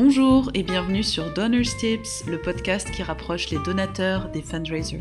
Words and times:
Bonjour 0.00 0.52
et 0.54 0.62
bienvenue 0.62 1.02
sur 1.02 1.34
Donors 1.34 1.76
Tips, 1.76 2.24
le 2.28 2.40
podcast 2.40 2.88
qui 2.92 3.02
rapproche 3.02 3.50
les 3.50 3.58
donateurs 3.58 4.30
des 4.30 4.42
fundraisers. 4.42 5.00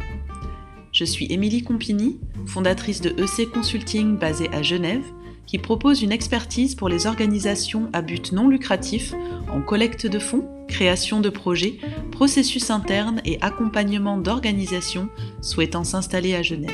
Je 0.92 1.06
suis 1.06 1.32
Émilie 1.32 1.62
Compini, 1.62 2.20
fondatrice 2.48 3.00
de 3.00 3.12
EC 3.12 3.48
Consulting 3.52 4.18
basée 4.18 4.50
à 4.52 4.64
Genève, 4.64 5.06
qui 5.46 5.60
propose 5.60 6.02
une 6.02 6.12
expertise 6.12 6.74
pour 6.74 6.90
les 6.90 7.06
organisations 7.06 7.92
à 7.94 8.02
but 8.02 8.32
non 8.32 8.48
lucratif 8.48 9.14
en 9.54 9.62
collecte 9.62 10.08
de 10.08 10.18
fonds, 10.18 10.50
création 10.68 11.22
de 11.22 11.30
projets, 11.30 11.78
processus 12.12 12.72
internes 12.72 13.22
et 13.24 13.38
accompagnement 13.42 14.18
d'organisations 14.18 15.10
souhaitant 15.44 15.84
s'installer 15.84 16.34
à 16.34 16.42
Genève. 16.42 16.72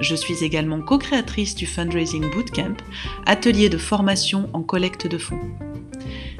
Je 0.00 0.14
suis 0.14 0.44
également 0.44 0.80
co-créatrice 0.82 1.56
du 1.56 1.66
Fundraising 1.66 2.30
Bootcamp, 2.30 2.76
atelier 3.26 3.68
de 3.68 3.76
formation 3.76 4.48
en 4.52 4.62
collecte 4.62 5.08
de 5.08 5.18
fonds. 5.18 5.40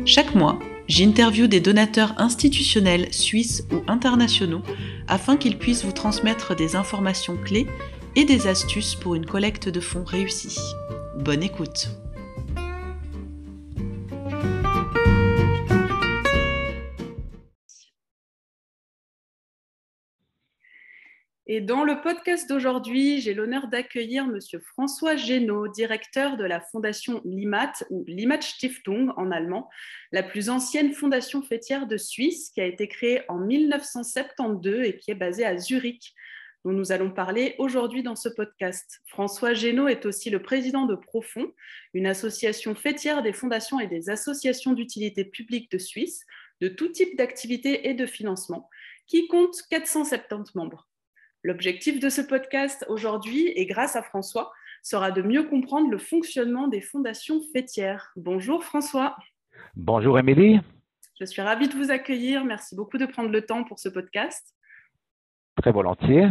Chaque 0.06 0.34
mois, 0.36 0.58
j'interviewe 0.90 1.46
des 1.46 1.60
donateurs 1.60 2.14
institutionnels 2.18 3.14
suisses 3.14 3.64
ou 3.72 3.82
internationaux 3.86 4.62
afin 5.06 5.36
qu'ils 5.36 5.56
puissent 5.56 5.84
vous 5.84 5.92
transmettre 5.92 6.56
des 6.56 6.74
informations 6.74 7.36
clés 7.36 7.68
et 8.16 8.24
des 8.24 8.48
astuces 8.48 8.96
pour 8.96 9.14
une 9.14 9.24
collecte 9.24 9.68
de 9.68 9.78
fonds 9.78 10.04
réussie. 10.04 10.58
Bonne 11.16 11.44
écoute 11.44 11.90
Et 21.52 21.60
dans 21.60 21.82
le 21.82 22.00
podcast 22.00 22.48
d'aujourd'hui, 22.48 23.20
j'ai 23.20 23.34
l'honneur 23.34 23.66
d'accueillir 23.66 24.24
Monsieur 24.28 24.60
François 24.60 25.16
Génaud, 25.16 25.66
directeur 25.66 26.36
de 26.36 26.44
la 26.44 26.60
fondation 26.60 27.20
Limat, 27.24 27.72
ou 27.90 28.04
Limat 28.06 28.40
Stiftung 28.40 29.12
en 29.16 29.32
allemand, 29.32 29.68
la 30.12 30.22
plus 30.22 30.48
ancienne 30.48 30.92
fondation 30.92 31.42
fêtière 31.42 31.88
de 31.88 31.96
Suisse, 31.96 32.50
qui 32.50 32.60
a 32.60 32.66
été 32.66 32.86
créée 32.86 33.22
en 33.26 33.40
1972 33.40 34.86
et 34.86 34.96
qui 34.96 35.10
est 35.10 35.16
basée 35.16 35.44
à 35.44 35.58
Zurich, 35.58 36.14
dont 36.64 36.70
nous 36.70 36.92
allons 36.92 37.10
parler 37.10 37.56
aujourd'hui 37.58 38.04
dans 38.04 38.14
ce 38.14 38.28
podcast. 38.28 39.00
François 39.08 39.52
Génaud 39.52 39.88
est 39.88 40.06
aussi 40.06 40.30
le 40.30 40.42
président 40.42 40.86
de 40.86 40.94
Profond, 40.94 41.52
une 41.94 42.06
association 42.06 42.76
fêtière 42.76 43.24
des 43.24 43.32
fondations 43.32 43.80
et 43.80 43.88
des 43.88 44.08
associations 44.08 44.72
d'utilité 44.72 45.24
publique 45.24 45.68
de 45.72 45.78
Suisse, 45.78 46.24
de 46.60 46.68
tout 46.68 46.90
type 46.90 47.16
d'activité 47.18 47.88
et 47.88 47.94
de 47.94 48.06
financement, 48.06 48.70
qui 49.08 49.26
compte 49.26 49.56
470 49.68 50.54
membres. 50.54 50.86
L'objectif 51.42 52.00
de 52.00 52.10
ce 52.10 52.20
podcast 52.20 52.84
aujourd'hui, 52.90 53.48
et 53.48 53.64
grâce 53.64 53.96
à 53.96 54.02
François, 54.02 54.52
sera 54.82 55.10
de 55.10 55.22
mieux 55.22 55.44
comprendre 55.44 55.90
le 55.90 55.96
fonctionnement 55.96 56.68
des 56.68 56.82
fondations 56.82 57.40
fêtières. 57.54 58.12
Bonjour 58.14 58.62
François. 58.62 59.16
Bonjour 59.74 60.18
Émilie. 60.18 60.60
Je 61.18 61.24
suis 61.24 61.40
ravie 61.40 61.68
de 61.68 61.74
vous 61.74 61.90
accueillir. 61.90 62.44
Merci 62.44 62.76
beaucoup 62.76 62.98
de 62.98 63.06
prendre 63.06 63.30
le 63.30 63.46
temps 63.46 63.64
pour 63.64 63.78
ce 63.78 63.88
podcast. 63.88 64.54
Très 65.56 65.72
volontiers. 65.72 66.28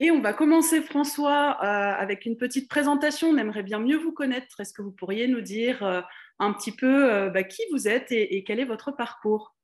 Et 0.00 0.10
on 0.10 0.20
va 0.20 0.32
commencer, 0.32 0.82
François, 0.82 1.58
euh, 1.62 1.64
avec 1.64 2.26
une 2.26 2.36
petite 2.36 2.68
présentation. 2.68 3.28
On 3.28 3.36
aimerait 3.36 3.62
bien 3.62 3.78
mieux 3.78 3.98
vous 3.98 4.12
connaître. 4.12 4.58
Est-ce 4.60 4.72
que 4.72 4.82
vous 4.82 4.90
pourriez 4.90 5.28
nous 5.28 5.42
dire 5.42 5.84
euh, 5.84 6.00
un 6.40 6.52
petit 6.52 6.72
peu 6.72 7.08
euh, 7.08 7.30
bah, 7.30 7.44
qui 7.44 7.62
vous 7.70 7.86
êtes 7.86 8.10
et 8.10 8.42
quel 8.42 8.58
est 8.58 8.64
votre 8.64 8.90
parcours? 8.90 9.54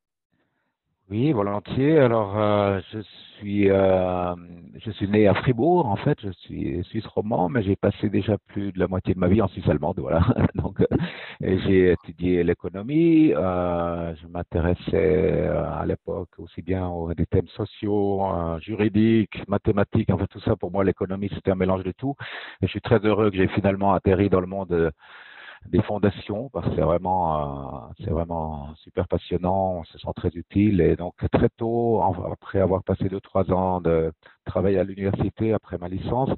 Oui, 1.11 1.33
volontiers. 1.33 1.99
Alors, 1.99 2.39
euh, 2.39 2.81
je 2.93 2.99
suis 3.39 3.71
euh, 3.71 4.35
je 4.77 4.91
suis 4.91 5.09
né 5.09 5.27
à 5.27 5.33
Fribourg, 5.35 5.87
en 5.87 5.97
fait. 5.97 6.19
Je 6.21 6.31
suis 6.33 6.85
suisse 6.85 7.07
roman, 7.07 7.49
mais 7.49 7.63
j'ai 7.63 7.77
passé 7.77 8.11
déjà 8.11 8.37
plus 8.49 8.73
de 8.73 8.79
la 8.79 8.89
moitié 8.89 9.15
de 9.15 9.19
ma 9.19 9.29
vie 9.29 9.41
en 9.41 9.49
Suisse 9.49 9.67
allemande, 9.69 9.99
voilà. 10.01 10.21
Donc, 10.55 10.81
euh, 10.83 10.87
j'ai 11.41 11.93
étudié 11.93 12.45
l'économie. 12.45 13.31
je 13.31 14.27
m'intéressais 14.27 15.49
à 15.49 15.87
l'époque 15.87 16.29
aussi 16.39 16.61
bien 16.61 16.87
aux 16.89 17.15
des 17.15 17.27
thèmes 17.27 17.49
sociaux, 17.49 18.23
juridiques, 18.61 19.49
mathématiques. 19.49 20.11
En 20.11 20.19
fait, 20.19 20.27
tout 20.27 20.41
ça 20.41 20.57
pour 20.57 20.71
moi, 20.71 20.85
l'économie, 20.85 21.31
c'était 21.35 21.53
un 21.53 21.55
mélange 21.55 21.85
de 21.85 21.93
tout. 21.93 22.17
Et 22.61 22.67
je 22.67 22.71
suis 22.71 22.83
très 22.83 22.99
heureux 22.99 23.31
que 23.31 23.37
j'ai 23.37 23.49
finalement 23.49 23.95
atterri 23.95 24.29
dans 24.29 24.41
le 24.41 24.47
monde 24.47 24.93
des 25.67 25.83
fondations 25.83 26.49
parce 26.51 26.69
que 26.69 26.75
c'est 26.77 26.83
vraiment 26.83 27.89
euh, 27.89 27.93
c'est 28.05 28.11
vraiment 28.11 28.75
super 28.77 29.09
passionnant, 29.09 29.79
on 29.81 29.85
se 29.85 29.99
sent 29.99 30.13
très 30.17 30.31
utile. 30.31 30.81
Et 30.81 30.97
donc 30.97 31.15
très 31.33 31.49
tôt 31.51 32.03
après 32.03 32.61
avoir 32.61 32.83
passé 32.83 33.09
deux 33.09 33.21
trois 33.21 33.51
ans 33.53 33.81
de 33.81 34.13
travail 34.45 34.79
à 34.79 34.85
l'université 34.85 35.53
après 35.53 35.79
ma 35.79 35.89
licence, 35.89 36.31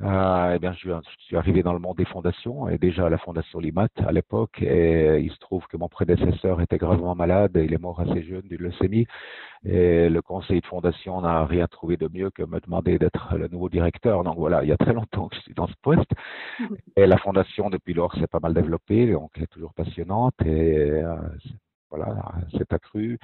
eh 0.00 0.58
bien, 0.58 0.72
je, 0.72 0.90
suis 1.18 1.36
arrivé 1.36 1.62
dans 1.62 1.72
le 1.72 1.78
monde 1.78 1.96
des 1.96 2.04
fondations 2.04 2.68
et 2.68 2.78
déjà 2.78 3.06
à 3.06 3.10
la 3.10 3.18
fondation 3.18 3.60
Limat 3.60 3.88
à 4.04 4.12
l'époque. 4.12 4.60
Et 4.60 5.18
il 5.20 5.30
se 5.30 5.38
trouve 5.38 5.64
que 5.68 5.76
mon 5.76 5.88
prédécesseur 5.88 6.60
était 6.60 6.78
gravement 6.78 7.14
malade, 7.14 7.52
il 7.54 7.72
est 7.72 7.78
mort 7.78 8.00
assez 8.00 8.22
jeune 8.22 8.42
d'une 8.42 8.60
leucémie. 8.62 9.06
Et 9.64 10.08
le 10.10 10.20
conseil 10.20 10.60
de 10.60 10.66
fondation 10.66 11.20
n'a 11.22 11.46
rien 11.46 11.66
trouvé 11.68 11.96
de 11.96 12.08
mieux 12.12 12.30
que 12.30 12.42
me 12.42 12.60
demander 12.60 12.98
d'être 12.98 13.36
le 13.36 13.48
nouveau 13.48 13.68
directeur. 13.68 14.24
Donc 14.24 14.36
voilà, 14.36 14.62
il 14.62 14.68
y 14.68 14.72
a 14.72 14.76
très 14.76 14.92
longtemps 14.92 15.28
que 15.28 15.36
je 15.36 15.40
suis 15.42 15.54
dans 15.54 15.68
ce 15.68 15.74
poste. 15.82 16.10
Et 16.96 17.06
la 17.06 17.16
fondation, 17.18 17.70
depuis 17.70 17.94
lors, 17.94 18.14
s'est 18.14 18.26
pas 18.26 18.40
mal 18.40 18.52
développée, 18.52 19.10
donc 19.10 19.30
elle 19.36 19.44
est 19.44 19.46
toujours 19.46 19.72
passionnante. 19.74 20.34
Et 20.44 20.90
euh, 20.90 21.16
voilà, 21.96 22.16
c'est 22.52 22.72
accru. 22.72 23.18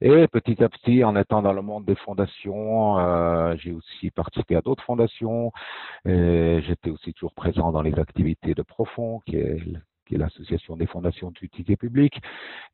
Et 0.00 0.26
petit 0.28 0.62
à 0.62 0.68
petit, 0.68 1.04
en 1.04 1.16
étant 1.16 1.42
dans 1.42 1.52
le 1.52 1.62
monde 1.62 1.84
des 1.84 1.94
fondations, 1.96 2.98
euh, 2.98 3.54
j'ai 3.58 3.72
aussi 3.72 4.10
participé 4.10 4.56
à 4.56 4.60
d'autres 4.60 4.84
fondations. 4.84 5.52
J'étais 6.04 6.90
aussi 6.90 7.12
toujours 7.14 7.34
présent 7.34 7.72
dans 7.72 7.82
les 7.82 7.98
activités 7.98 8.54
de 8.54 8.62
Profond, 8.62 9.20
qui 9.26 9.36
est 9.36 9.62
qui 10.06 10.16
est 10.16 10.18
l'association 10.18 10.76
des 10.76 10.86
fondations 10.86 11.30
d'utilité 11.30 11.76
publique. 11.76 12.20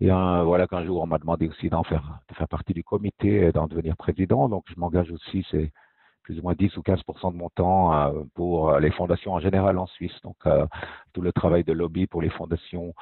Et 0.01 0.11
euh, 0.11 0.43
voilà 0.43 0.67
qu'un 0.67 0.85
jour 0.85 1.03
on 1.03 1.07
m'a 1.07 1.19
demandé 1.19 1.49
aussi 1.49 1.69
d'en 1.69 1.85
faire, 1.85 2.21
faire 2.33 2.49
partie 2.49 2.73
du 2.75 2.85
comité 2.85 3.47
et 3.47 3.53
d'en 3.53 3.67
devenir 3.67 3.97
président. 3.97 4.49
Donc 4.49 4.65
je 4.69 4.79
m'engage 4.79 5.11
aussi, 5.11 5.47
c'est 5.51 5.73
plus 6.29 6.41
ou 6.41 6.43
moins 6.43 6.55
10 6.55 6.77
ou 6.77 6.83
15% 6.83 7.33
de 7.33 7.39
mon 7.39 7.49
temps 7.49 7.95
euh, 7.95 8.23
pour 8.35 8.69
euh, 8.69 8.81
les 8.81 8.91
fondations 8.91 9.33
en 9.33 9.41
général 9.41 9.79
en 9.79 9.87
Suisse. 9.87 10.13
Donc, 10.23 10.37
euh, 10.45 10.67
tout 11.15 11.23
le 11.23 11.33
travail 11.33 11.65
de 11.65 11.73
lobby 11.73 12.07
pour 12.07 12.21
les 12.21 12.29
fondations 12.29 12.93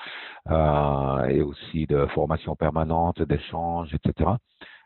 et 1.29 1.43
aussi 1.43 1.87
de 1.87 2.07
formation 2.15 2.55
permanente, 2.55 3.21
d'échange, 3.23 3.93
etc. 3.95 4.31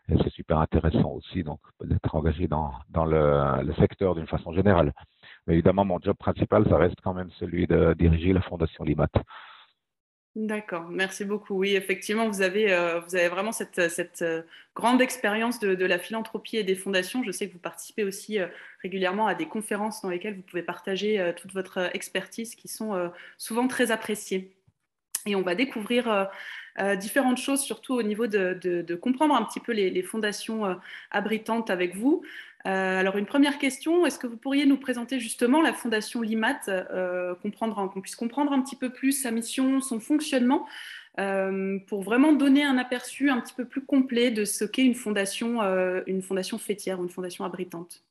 Et 0.09 0.15
c'est 0.23 0.31
super 0.31 0.57
intéressant 0.57 1.11
aussi 1.11 1.43
donc 1.43 1.59
d'être 1.83 2.15
engagé 2.15 2.47
dans, 2.47 2.71
dans 2.89 3.05
le, 3.05 3.61
le 3.63 3.73
secteur 3.75 4.15
d'une 4.15 4.25
façon 4.25 4.53
générale. 4.53 4.91
Mais 5.45 5.53
évidemment, 5.53 5.85
mon 5.85 5.99
job 5.99 6.17
principal, 6.17 6.67
ça 6.67 6.77
reste 6.77 6.99
quand 7.03 7.13
même 7.13 7.29
celui 7.39 7.67
de 7.67 7.93
diriger 7.93 8.33
la 8.33 8.41
fondation 8.41 8.83
Limat. 8.83 9.07
D'accord, 10.35 10.87
merci 10.89 11.25
beaucoup. 11.25 11.55
Oui, 11.55 11.75
effectivement, 11.75 12.29
vous 12.29 12.41
avez, 12.41 12.71
euh, 12.71 13.01
vous 13.01 13.15
avez 13.17 13.27
vraiment 13.27 13.51
cette, 13.51 13.89
cette 13.89 14.21
euh, 14.21 14.43
grande 14.75 15.01
expérience 15.01 15.59
de, 15.59 15.75
de, 15.75 15.85
la 15.85 15.99
philanthropie 15.99 16.55
et 16.55 16.63
des 16.63 16.75
fondations. 16.75 17.21
Je 17.21 17.31
sais 17.31 17.49
que 17.49 17.53
vous 17.53 17.59
participez 17.59 18.05
aussi 18.05 18.39
euh, 18.39 18.47
régulièrement 18.81 19.27
à 19.27 19.35
des 19.35 19.45
conférences 19.45 20.01
dans 20.01 20.09
lesquelles 20.09 20.35
vous 20.35 20.41
pouvez 20.41 20.63
partager 20.63 21.33
toute 21.35 21.53
votre 21.53 21.93
expertise 21.93 22.55
qui 22.55 22.69
sont 22.69 23.11
souvent 23.37 23.67
très 23.67 23.91
appréciées. 23.91 24.55
Et 25.27 25.35
on 25.35 25.43
va 25.43 25.53
découvrir 25.53 26.29
différentes 26.97 27.37
choses, 27.37 27.61
surtout 27.61 27.93
au 27.93 28.01
niveau 28.01 28.25
de, 28.25 28.57
de, 28.59 28.95
comprendre 28.95 29.35
un 29.35 29.43
petit 29.43 29.59
peu 29.59 29.71
les 29.71 30.01
fondations 30.01 30.79
abritantes 31.11 31.69
avec 31.69 31.95
vous. 31.95 32.23
Euh, 32.67 32.99
alors, 32.99 33.17
une 33.17 33.25
première 33.25 33.57
question, 33.57 34.05
est-ce 34.05 34.19
que 34.19 34.27
vous 34.27 34.37
pourriez 34.37 34.65
nous 34.65 34.77
présenter 34.77 35.19
justement 35.19 35.61
la 35.61 35.73
Fondation 35.73 36.21
Limat, 36.21 36.67
euh, 36.67 37.35
qu'on 37.35 38.01
puisse 38.01 38.15
comprendre 38.15 38.51
un 38.51 38.61
petit 38.61 38.75
peu 38.75 38.91
plus 38.91 39.13
sa 39.13 39.31
mission, 39.31 39.81
son 39.81 39.99
fonctionnement, 39.99 40.67
euh, 41.19 41.79
pour 41.87 42.01
vraiment 42.01 42.33
donner 42.33 42.63
un 42.63 42.77
aperçu 42.77 43.29
un 43.29 43.41
petit 43.41 43.53
peu 43.53 43.65
plus 43.65 43.81
complet 43.83 44.31
de 44.31 44.45
ce 44.45 44.63
qu'est 44.63 44.83
une 44.83 44.95
fondation, 44.95 45.61
une 46.05 46.21
fondation 46.21 46.57
fêtière 46.57 46.99
ou 46.99 47.03
une 47.03 47.09
fondation 47.09 47.45
abritante? 47.45 48.03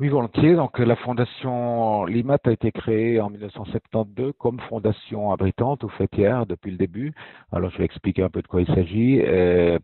Oui, 0.00 0.08
volontiers. 0.08 0.54
Donc, 0.54 0.78
la 0.78 0.94
fondation 0.94 2.04
Limat 2.04 2.38
a 2.44 2.52
été 2.52 2.70
créée 2.70 3.20
en 3.20 3.30
1972 3.30 4.32
comme 4.38 4.60
fondation 4.60 5.32
abritante 5.32 5.82
ou 5.82 5.88
fêtière 5.88 6.46
depuis 6.46 6.70
le 6.70 6.76
début. 6.76 7.12
Alors, 7.50 7.70
je 7.70 7.78
vais 7.78 7.84
expliquer 7.84 8.22
un 8.22 8.30
peu 8.30 8.40
de 8.40 8.46
quoi 8.46 8.60
il 8.60 8.66
s'agit. 8.68 9.18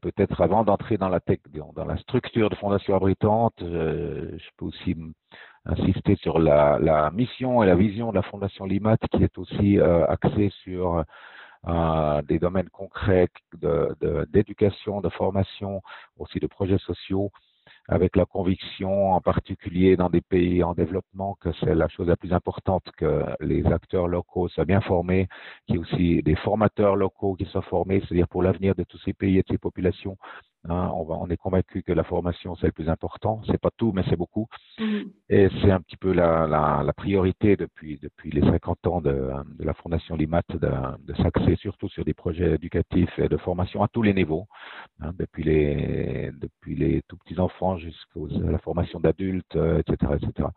Peut-être 0.01 0.41
avant 0.41 0.63
d'entrer 0.63 0.99
dans 0.99 1.09
la 1.09 1.19
tech, 1.19 1.41
dans 1.75 1.85
la 1.85 1.97
structure 1.97 2.49
de 2.49 2.55
fondation 2.55 2.95
abritante, 2.95 3.61
euh, 3.63 4.39
je 4.39 4.51
peux 4.57 4.67
aussi 4.67 4.95
insister 5.67 6.15
sur 6.17 6.39
la, 6.39 6.79
la, 6.79 7.11
mission 7.11 7.65
et 7.65 7.67
la 7.67 7.75
vision 7.75 8.11
de 8.11 8.15
la 8.15 8.23
fondation 8.23 8.67
Limat 8.67 8.99
qui 9.11 9.25
est 9.25 9.37
aussi 9.37 9.81
euh, 9.81 10.07
axée 10.07 10.53
sur 10.63 11.03
euh, 11.67 12.23
des 12.23 12.39
domaines 12.39 12.69
concrets 12.69 13.29
d'éducation, 14.33 15.01
de, 15.01 15.09
de 15.09 15.13
formation, 15.13 15.83
aussi 16.19 16.39
de 16.39 16.47
projets 16.47 16.79
sociaux 16.79 17.33
avec 17.89 18.17
la 18.17 18.25
conviction, 18.25 19.13
en 19.13 19.21
particulier 19.21 19.97
dans 19.97 20.09
des 20.09 20.21
pays 20.21 20.63
en 20.63 20.75
développement, 20.75 21.37
que 21.41 21.51
c'est 21.61 21.75
la 21.75 21.89
chose 21.89 22.09
la 22.09 22.17
plus 22.17 22.33
importante, 22.33 22.85
que 22.97 23.25
les 23.41 23.65
acteurs 23.67 24.09
locaux 24.09 24.49
soient 24.49 24.65
bien 24.65 24.81
formés, 24.81 25.29
qu'il 25.67 25.77
y 25.77 25.79
ait 25.79 25.83
aussi 25.83 26.23
des 26.23 26.37
formateurs 26.37 26.97
locaux 26.97 27.35
qui 27.35 27.45
soient 27.47 27.63
formés, 27.63 28.01
c'est-à-dire 28.01 28.29
pour 28.29 28.43
l'avenir 28.43 28.75
de 28.75 28.85
tous 28.85 28.99
ces 29.05 29.13
pays 29.13 29.39
et 29.39 29.43
de 29.43 29.49
ces 29.49 29.59
populations, 29.59 30.17
Hein, 30.67 30.91
on, 30.95 31.05
va, 31.05 31.17
on, 31.17 31.29
est 31.29 31.37
convaincu 31.37 31.83
que 31.83 31.93
la 31.93 32.05
formation, 32.05 32.57
c'est 32.57 32.67
le 32.67 32.73
plus 32.73 32.89
important. 32.89 33.43
C'est 33.47 33.61
pas 33.61 33.71
tout, 33.77 33.93
mais 33.93 34.03
c'est 34.09 34.17
beaucoup. 34.17 34.47
Mm-hmm. 34.79 35.09
Et 35.29 35.49
c'est 35.61 35.71
un 35.71 35.81
petit 35.81 35.99
peu 35.99 36.13
la, 36.13 36.47
la, 36.47 36.83
la, 36.83 36.93
priorité 36.95 37.57
depuis, 37.57 37.99
depuis 37.99 38.31
les 38.31 38.41
50 38.41 38.87
ans 38.87 39.01
de, 39.03 39.31
de 39.59 39.65
la 39.65 39.75
Fondation 39.75 40.17
Limat 40.17 40.43
de, 40.49 40.59
de 40.59 41.15
s'axer 41.23 41.57
surtout 41.57 41.89
sur 41.91 42.05
des 42.05 42.15
projets 42.15 42.55
éducatifs 42.55 43.19
et 43.19 43.29
de 43.29 43.37
formation 43.37 43.83
à 43.83 43.89
tous 43.89 44.03
les 44.03 44.15
niveaux, 44.15 44.47
hein, 45.01 45.13
depuis, 45.19 45.43
les, 45.43 46.31
depuis 46.41 46.77
les 46.77 47.03
tout 47.09 47.19
petits 47.19 47.39
enfants 47.39 47.77
jusqu'à 47.77 48.21
la 48.51 48.59
formation 48.59 49.01
d'adultes, 49.01 49.57
etc., 49.57 50.13
etc. 50.23 50.49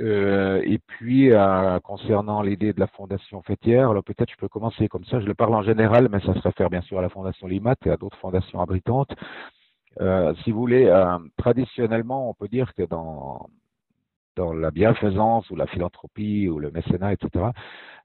Euh, 0.00 0.62
et 0.64 0.78
puis, 0.78 1.32
euh, 1.32 1.80
concernant 1.80 2.42
l'idée 2.42 2.72
de 2.72 2.80
la 2.80 2.86
Fondation 2.86 3.42
Fêtière, 3.42 3.90
alors 3.90 4.04
peut-être 4.04 4.30
je 4.30 4.36
peux 4.36 4.48
commencer 4.48 4.88
comme 4.88 5.04
ça, 5.04 5.20
je 5.20 5.26
le 5.26 5.34
parle 5.34 5.54
en 5.54 5.62
général, 5.62 6.08
mais 6.10 6.20
ça 6.20 6.34
se 6.34 6.40
réfère 6.40 6.70
bien 6.70 6.82
sûr 6.82 6.98
à 6.98 7.02
la 7.02 7.08
Fondation 7.08 7.48
Limat 7.48 7.76
et 7.84 7.90
à 7.90 7.96
d'autres 7.96 8.18
fondations 8.18 8.60
abritantes. 8.60 9.12
Euh, 10.00 10.34
si 10.44 10.52
vous 10.52 10.60
voulez, 10.60 10.86
euh, 10.86 11.18
traditionnellement, 11.36 12.30
on 12.30 12.34
peut 12.34 12.48
dire 12.48 12.74
que 12.74 12.82
dans, 12.84 13.48
dans 14.36 14.52
la 14.52 14.70
bienfaisance 14.70 15.50
ou 15.50 15.56
la 15.56 15.66
philanthropie 15.66 16.48
ou 16.48 16.60
le 16.60 16.70
mécénat, 16.70 17.14
etc., 17.14 17.46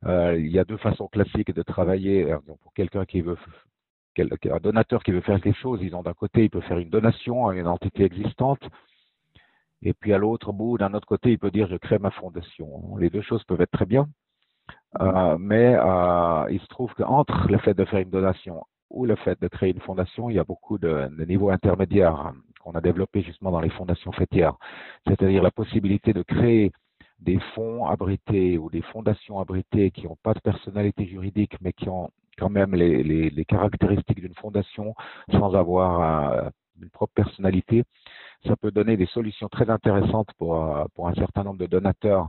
euh, 0.06 0.38
il 0.40 0.52
y 0.52 0.60
a 0.60 0.66
deux 0.66 0.78
façons 0.78 1.08
classiques 1.08 1.54
de 1.54 1.62
travailler. 1.62 2.36
pour 2.64 2.74
quelqu'un 2.74 3.06
qui 3.06 3.22
veut 3.22 3.38
un 4.20 4.60
donateur 4.62 5.04
qui 5.04 5.12
veut 5.12 5.22
faire 5.22 5.42
quelque 5.42 5.60
chose, 5.60 5.80
ils 5.82 5.96
ont 5.96 6.04
d'un 6.04 6.14
côté, 6.14 6.44
il 6.44 6.50
peut 6.50 6.62
faire 6.62 6.78
une 6.78 6.90
donation 6.90 7.48
à 7.48 7.56
une 7.56 7.68
entité 7.68 8.04
existante, 8.04 8.62
et 9.84 9.94
puis 9.94 10.14
à 10.14 10.18
l'autre 10.18 10.52
bout, 10.54 10.78
d'un 10.78 10.94
autre 10.94 11.08
côté, 11.08 11.32
il 11.32 11.40
peut 11.40 11.52
dire 11.52 11.68
je 11.68 11.76
crée 11.78 12.00
ma 12.00 12.12
fondation. 12.12 12.96
Les 12.98 13.10
deux 13.10 13.22
choses 13.22 13.44
peuvent 13.44 13.62
être 13.62 13.72
très 13.72 13.86
bien, 13.86 14.08
euh, 15.02 15.38
mais 15.40 15.76
euh, 15.76 16.46
il 16.52 16.60
se 16.60 16.68
trouve 16.68 16.94
qu'entre 16.94 17.48
le 17.50 17.58
fait 17.58 17.74
de 17.74 17.86
faire 17.86 18.00
une 18.00 18.10
donation 18.10 18.64
ou 18.90 19.06
le 19.06 19.16
fait 19.16 19.40
de 19.42 19.48
créer 19.48 19.72
une 19.72 19.82
fondation, 19.82 20.30
il 20.30 20.36
y 20.36 20.40
a 20.40 20.44
beaucoup 20.44 20.78
de, 20.78 21.10
niveaux 21.26 21.50
intermédiaires 21.50 22.32
qu'on 22.62 22.74
a 22.74 22.82
développés 22.82 23.22
justement 23.24 23.52
dans 23.52 23.60
les 23.60 23.72
fondations 23.72 24.12
fêtières, 24.12 24.56
c'est-à-dire 25.08 25.42
la 25.42 25.52
possibilité 25.52 26.14
de 26.14 26.22
créer 26.22 26.72
des 27.20 27.40
fonds 27.56 27.88
abrités 27.88 28.58
ou 28.58 28.70
des 28.70 28.84
fondations 28.84 29.40
abritées 29.40 29.92
qui 29.92 30.06
n'ont 30.06 30.18
pas 30.22 30.34
de 30.34 30.40
personnalité 30.40 31.06
juridique, 31.08 31.56
mais 31.62 31.74
qui 31.74 31.90
ont 31.90 32.12
quand 32.38 32.50
même 32.50 32.76
les, 32.76 33.46
caractéristiques 33.46 34.22
d'une 34.22 34.36
fondation 34.36 34.94
sans 35.32 35.56
avoir 35.56 36.52
une 36.82 36.90
propre 36.90 37.14
personnalité 37.14 37.84
ça 38.46 38.56
peut 38.56 38.72
donner 38.72 38.98
des 38.98 39.06
solutions 39.08 39.48
très 39.50 39.70
intéressantes 39.70 40.30
pour, 40.38 40.56
euh, 40.56 40.86
pour 40.96 41.08
un 41.08 41.14
certain 41.14 41.44
nombre 41.44 41.60
de 41.60 41.68
donateurs. 41.68 42.28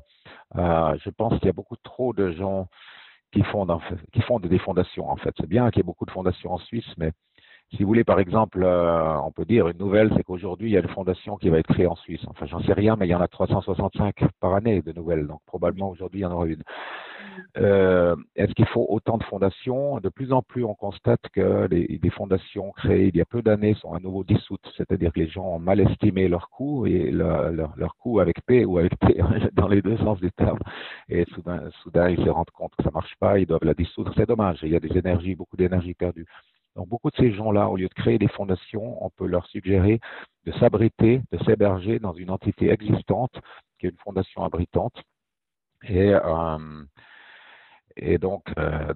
Euh, 0.57 0.97
je 1.03 1.11
pense 1.11 1.35
qu'il 1.39 1.47
y 1.47 1.51
a 1.51 1.55
beaucoup 1.55 1.77
trop 1.83 2.13
de 2.13 2.31
gens 2.33 2.69
qui 3.33 3.43
font 3.43 3.67
qui 4.13 4.21
fondent 4.23 4.47
des 4.47 4.59
fondations, 4.59 5.11
en 5.11 5.17
fait. 5.17 5.35
C'est 5.41 5.49
bien 5.49 5.69
qu'il 5.71 5.79
y 5.79 5.81
ait 5.81 5.85
beaucoup 5.85 6.07
de 6.07 6.13
fondations 6.13 6.53
en 6.53 6.59
Suisse, 6.59 6.87
mais 6.99 7.11
si 7.71 7.83
vous 7.83 7.89
voulez, 7.89 8.05
par 8.05 8.21
exemple, 8.21 8.63
euh, 8.63 9.19
on 9.23 9.33
peut 9.33 9.45
dire 9.45 9.67
une 9.69 9.79
nouvelle, 9.79 10.13
c'est 10.17 10.23
qu'aujourd'hui, 10.23 10.71
il 10.71 10.73
y 10.75 10.77
a 10.77 10.81
une 10.81 10.89
fondation 10.89 11.37
qui 11.37 11.49
va 11.49 11.59
être 11.59 11.67
créée 11.67 11.89
en 11.89 11.97
Suisse. 11.97 12.21
Enfin, 12.29 12.47
j'en 12.47 12.61
sais 12.61 12.75
rien, 12.75 12.95
mais 12.95 13.09
il 13.09 13.11
y 13.11 13.15
en 13.15 13.21
a 13.21 13.27
365 13.27 14.15
par 14.39 14.55
année 14.55 14.83
de 14.83 14.93
nouvelles. 14.93 15.27
Donc, 15.27 15.41
probablement 15.47 15.91
aujourd'hui, 15.91 16.21
il 16.21 16.23
y 16.23 16.27
en 16.27 16.33
aura 16.33 16.47
une. 16.47 16.63
Euh, 17.57 18.17
Est-ce 18.37 18.53
qu'il 18.55 18.67
faut 18.67 18.87
autant 18.89 19.19
de 19.19 19.25
fondations? 19.25 20.01
De 20.01 20.09
plus 20.09 20.33
en 20.33 20.43
plus, 20.43 20.65
on 20.65 20.75
constate 20.75 21.21
que 21.33 21.67
les, 21.71 21.99
les 22.03 22.11
fondations 22.11 22.73
créées 22.73 23.09
il 23.09 23.17
y 23.17 23.21
a 23.21 23.25
peu 23.25 23.43
d'années 23.43 23.75
sont 23.75 23.93
à 23.93 24.01
nouveau 24.01 24.25
dissoutes. 24.25 24.69
C'est-à-dire 24.77 25.13
que 25.13 25.21
les 25.21 25.29
gens 25.29 25.45
ont 25.45 25.59
mal 25.59 25.81
estimé 25.81 26.29
leur 26.29 26.51
coût 26.51 26.87
et 26.87 27.11
leur, 27.11 27.51
leur, 27.51 27.75
avec 28.21 28.37
P 28.47 28.65
ou 28.65 28.79
avec 28.79 28.99
T, 28.99 29.21
dans 29.53 29.69
les 29.69 29.83
deux 29.83 29.97
sens 29.99 30.21
du 30.21 30.31
terme. 30.33 30.59
Et 31.09 31.25
soudain, 31.35 31.71
soudain 31.83 32.11
ils 32.11 32.25
se 32.25 32.31
rendent 32.31 32.51
compte 32.51 32.75
que 32.77 32.83
ça 32.83 32.91
marche 32.91 33.15
pas, 33.19 33.39
ils 33.39 33.47
doivent 33.47 33.65
la 33.65 33.75
dissoudre. 33.75 34.13
C'est 34.17 34.29
dommage. 34.29 34.59
Il 34.63 34.71
y 34.71 34.77
a 34.77 34.81
des 34.81 34.97
énergies, 34.97 35.35
beaucoup 35.35 35.57
d'énergie 35.57 35.95
perdue. 35.95 36.27
Donc 36.77 36.89
beaucoup 36.89 37.11
de 37.11 37.17
ces 37.17 37.33
gens-là, 37.33 37.69
au 37.69 37.77
lieu 37.77 37.89
de 37.89 37.95
créer 37.95 38.19
des 38.19 38.29
fondations, 38.29 39.05
on 39.05 39.11
peut 39.11 39.27
leur 39.27 39.47
suggérer 39.47 40.01
de 40.45 40.53
s'abriter, 40.53 41.21
de 41.31 41.39
s'héberger 41.45 41.99
dans 42.01 42.13
une 42.15 42.31
entité 42.31 42.71
existante, 42.71 43.33
qui 43.79 43.87
est 43.87 43.91
une 43.91 43.97
fondation 43.99 44.43
abritante, 44.43 45.01
et, 45.89 46.15
euh, 46.15 46.59
et 47.97 48.19
donc 48.19 48.43
euh, 48.59 48.93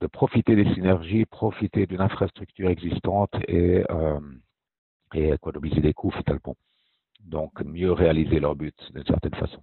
de 0.00 0.06
profiter 0.06 0.56
des 0.56 0.72
synergies, 0.74 1.24
profiter 1.26 1.86
d'une 1.86 2.00
infrastructure 2.00 2.68
existante 2.68 3.34
et, 3.46 3.84
euh, 3.90 4.20
et 5.14 5.30
économiser 5.30 5.80
des 5.80 5.92
coûts 5.92 6.10
finalement. 6.10 6.56
Donc 7.20 7.62
mieux 7.62 7.92
réaliser 7.92 8.40
leur 8.40 8.56
but 8.56 8.74
d'une 8.92 9.04
certaine 9.04 9.34
façon. 9.34 9.62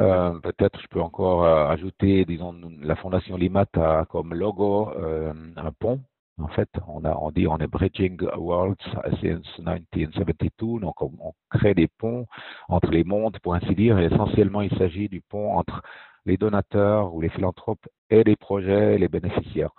Euh, 0.00 0.38
peut-être 0.40 0.80
je 0.80 0.86
peux 0.88 1.00
encore 1.00 1.44
ajouter, 1.44 2.24
disons, 2.24 2.54
la 2.80 2.96
Fondation 2.96 3.36
Limat 3.36 3.66
a 3.74 4.04
comme 4.06 4.34
logo 4.34 4.90
un 4.90 5.72
pont. 5.78 6.00
En 6.38 6.48
fait, 6.48 6.70
on 6.86 7.30
dit 7.30 7.46
on 7.46 7.58
est 7.58 7.66
Bridging 7.66 8.18
Worlds 8.34 8.82
since 9.20 9.58
1972, 9.58 10.80
donc 10.80 11.02
on, 11.02 11.12
on, 11.20 11.32
crée 11.50 11.74
des 11.74 11.88
ponts 11.88 12.26
entre 12.68 12.90
les 12.90 13.04
mondes, 13.04 13.38
pour 13.40 13.54
ainsi 13.54 13.74
dire, 13.74 13.98
et 13.98 14.06
essentiellement 14.06 14.62
il 14.62 14.74
s'agit 14.78 15.10
du 15.10 15.20
pont 15.20 15.54
entre 15.54 15.82
les 16.26 16.36
donateurs 16.36 17.14
ou 17.14 17.20
les 17.20 17.28
philanthropes 17.30 17.86
et 18.10 18.24
les 18.24 18.36
projets 18.36 18.94
et 18.94 18.98
les 18.98 19.08
bénéficiaires. 19.08 19.72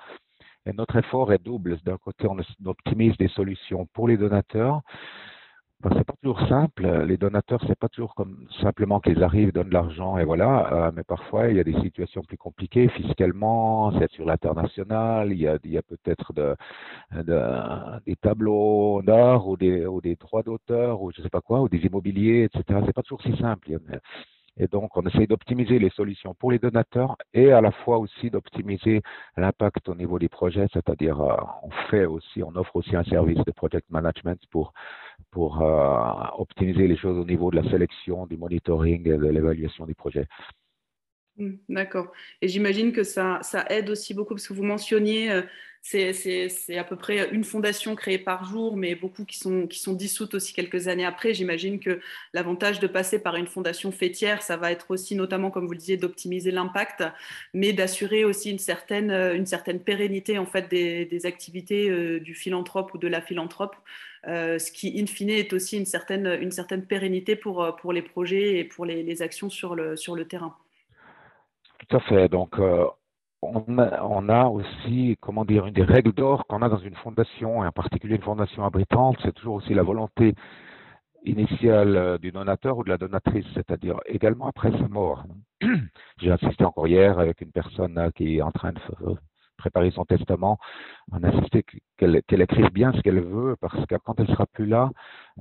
Et 0.66 0.74
notre 0.74 0.98
effort 0.98 1.34
est 1.34 1.44
double. 1.44 1.80
D'un 1.84 1.98
côté, 1.98 2.28
on 2.28 2.38
optimise 2.66 3.18
des 3.18 3.30
solutions 3.30 3.88
pour 3.94 4.08
les 4.08 4.18
donateurs, 4.18 4.82
c'est 5.90 6.04
pas 6.04 6.14
toujours 6.22 6.40
simple. 6.48 6.88
Les 7.08 7.18
donateurs, 7.18 7.60
c'est 7.68 7.78
pas 7.78 7.90
toujours 7.90 8.14
comme 8.16 8.48
simplement 8.62 9.00
qu'ils 9.00 9.24
arrivent, 9.24 9.52
donnent 9.52 9.70
de 9.70 9.74
l'argent 9.74 10.18
et 10.18 10.24
voilà. 10.26 10.72
Euh, 10.88 10.92
mais 10.94 11.04
parfois, 11.04 11.50
il 11.50 11.58
y 11.58 11.60
a 11.60 11.64
des 11.64 11.80
situations 11.82 12.22
plus 12.24 12.38
compliquées 12.38 12.88
fiscalement. 12.90 13.92
C'est 14.00 14.12
sur 14.12 14.26
l'international. 14.26 15.32
Il 15.32 15.40
y 15.40 15.48
a, 15.48 15.54
a 15.54 15.82
peut-être 15.82 16.34
de, 16.34 16.56
de, 17.12 18.00
des 18.06 18.16
tableaux 18.16 19.02
d'art 19.04 19.48
ou 19.48 19.58
des, 19.58 19.86
ou 19.86 20.02
des 20.02 20.16
droits 20.16 20.44
d'auteur 20.44 21.02
ou 21.02 21.12
je 21.12 21.22
sais 21.22 21.30
pas 21.30 21.42
quoi, 21.42 21.62
ou 21.62 21.70
des 21.70 21.80
immobiliers, 21.80 22.44
etc. 22.44 22.82
C'est 22.86 22.94
pas 22.94 23.04
toujours 23.04 23.22
si 23.24 23.36
simple. 23.38 23.80
Et 24.58 24.68
donc, 24.68 24.96
on 24.98 25.06
essaye 25.06 25.28
d'optimiser 25.28 25.80
les 25.80 25.90
solutions 25.92 26.34
pour 26.34 26.52
les 26.52 26.60
donateurs 26.60 27.16
et 27.34 27.52
à 27.52 27.62
la 27.62 27.72
fois 27.72 27.98
aussi 27.98 28.30
d'optimiser 28.30 29.02
l'impact 29.38 29.88
au 29.88 29.96
niveau 29.96 30.20
des 30.20 30.30
projets, 30.30 30.68
c'est-à-dire 30.74 31.22
euh, 31.22 31.36
on 31.64 31.72
fait 31.90 32.06
aussi, 32.06 32.44
on 32.44 32.54
offre 32.56 32.76
aussi 32.76 32.96
un 32.96 33.04
service 33.06 33.44
de 33.46 33.52
project 33.52 33.90
management 33.90 34.40
pour 34.52 34.74
pour 35.30 35.62
euh, 35.62 36.26
optimiser 36.38 36.88
les 36.88 36.98
choses 36.98 37.18
au 37.18 37.26
niveau 37.26 37.52
de 37.52 37.58
la 37.58 37.70
sélection, 37.70 38.26
du 38.28 38.38
monitoring 38.38 39.08
et 39.08 39.18
de 39.18 39.28
l'évaluation 39.28 39.86
des 39.86 39.94
projets. 39.94 40.28
Mmh, 41.38 41.52
d'accord. 41.70 42.12
Et 42.42 42.48
j'imagine 42.48 42.92
que 42.92 43.04
ça, 43.04 43.40
ça, 43.42 43.66
aide 43.70 43.90
aussi 43.90 44.14
beaucoup, 44.14 44.34
parce 44.34 44.48
que 44.48 44.54
vous 44.54 44.64
mentionniez, 44.64 45.32
euh, 45.32 45.42
c'est 45.84 46.78
à 46.78 46.84
peu 46.84 46.96
près 46.96 47.30
une 47.32 47.44
fondation 47.44 47.96
créée 47.96 48.20
par 48.20 48.46
jour, 48.46 48.78
mais 48.78 48.94
beaucoup 48.94 49.26
qui 49.26 49.38
sont, 49.38 49.66
qui 49.68 49.80
sont 49.80 49.94
dissoutes 49.94 50.36
aussi 50.36 50.54
quelques 50.54 50.88
années 50.88 51.06
après. 51.06 51.34
J'imagine 51.34 51.80
que 51.80 52.00
l'avantage 52.34 52.80
de 52.80 52.88
passer 52.88 53.20
par 53.22 53.36
une 53.36 53.48
fondation 53.48 53.92
fêtière, 53.92 54.44
ça 54.44 54.58
va 54.58 54.72
être 54.72 54.92
aussi 54.92 55.16
notamment, 55.16 55.50
comme 55.50 55.66
vous 55.66 55.72
le 55.72 55.80
disiez, 55.80 55.98
d'optimiser 55.98 56.52
l'impact, 56.52 57.04
mais 57.54 57.74
d'assurer 57.74 58.24
aussi 58.26 58.52
une 58.52 58.60
certaine, 58.60 59.12
une 59.12 59.48
certaine 59.48 59.80
pérennité 59.80 60.38
en 60.38 60.46
fait, 60.46 60.70
des, 60.70 61.26
activités 61.26 61.90
euh, 61.90 62.20
du 62.20 62.34
philanthrope 62.36 62.94
ou 62.94 62.98
de 62.98 63.08
la 63.08 63.22
philanthrope. 63.22 63.76
Euh, 64.28 64.60
ce 64.60 64.72
qui, 64.72 65.00
in 65.00 65.08
fine, 65.08 65.32
est 65.32 65.52
aussi 65.52 65.78
une 65.78 65.86
certaine, 65.86 66.28
une 66.42 66.52
certaine 66.52 66.86
pérennité 66.86 67.36
pour, 67.36 67.76
pour 67.78 67.92
les 67.92 68.04
projets 68.04 68.60
et 68.60 68.64
pour 68.64 68.86
les, 68.86 69.22
actions 69.24 69.50
sur 69.50 69.76
le, 69.76 69.96
sur 69.96 70.16
le 70.16 70.26
terrain. 70.26 70.56
Tout 71.88 71.98
à 71.98 72.00
fait. 72.02 72.28
Donc, 72.30 72.60
euh, 72.60 72.86
on, 73.42 73.78
a, 73.80 74.04
on, 74.04 74.30
a, 74.30 74.46
aussi, 74.46 75.18
comment 75.20 75.46
dire, 75.46 75.66
une 75.66 75.74
des 75.74 75.84
règles 75.84 76.14
d'or 76.14 76.46
qu'on 76.48 76.62
a 76.62 76.70
dans 76.70 76.78
une 76.78 76.96
fondation, 76.96 77.64
et 77.64 77.68
en 77.68 77.72
particulier 77.72 78.16
une 78.16 78.22
fondation 78.22 78.64
abritante, 78.66 79.18
c'est 79.24 79.34
toujours 79.34 79.56
aussi 79.56 79.74
la 79.74 79.84
volonté 79.84 80.36
initiale 81.24 81.96
euh, 81.96 82.18
du 82.18 82.32
donateur 82.32 82.78
ou 82.78 82.84
de 82.84 82.90
la 82.90 82.98
donatrice, 82.98 83.46
c'est-à-dire 83.54 84.00
également 84.06 84.48
après 84.48 84.72
sa 84.72 84.88
mort. 84.88 85.26
J'ai 86.18 86.32
assisté 86.32 86.64
encore 86.64 86.88
hier 86.88 87.20
avec 87.20 87.42
une 87.42 87.52
personne 87.52 88.12
qui 88.16 88.38
est 88.38 88.42
en 88.42 88.52
train 88.52 88.74
de 88.74 88.80
préparer 89.62 89.92
son 89.92 90.06
testament, 90.06 90.58
on 91.12 91.24
a 91.24 91.28
insisté 91.28 91.64
qu'elle 91.98 92.42
écrive 92.42 92.72
bien 92.72 92.92
ce 92.94 93.02
qu'elle 93.02 93.22
veut, 93.22 93.56
parce 93.62 93.86
que 93.86 93.96
quand 94.04 94.20
elle 94.20 94.28
sera 94.28 94.48
plus 94.48 94.66
là, 94.66 94.90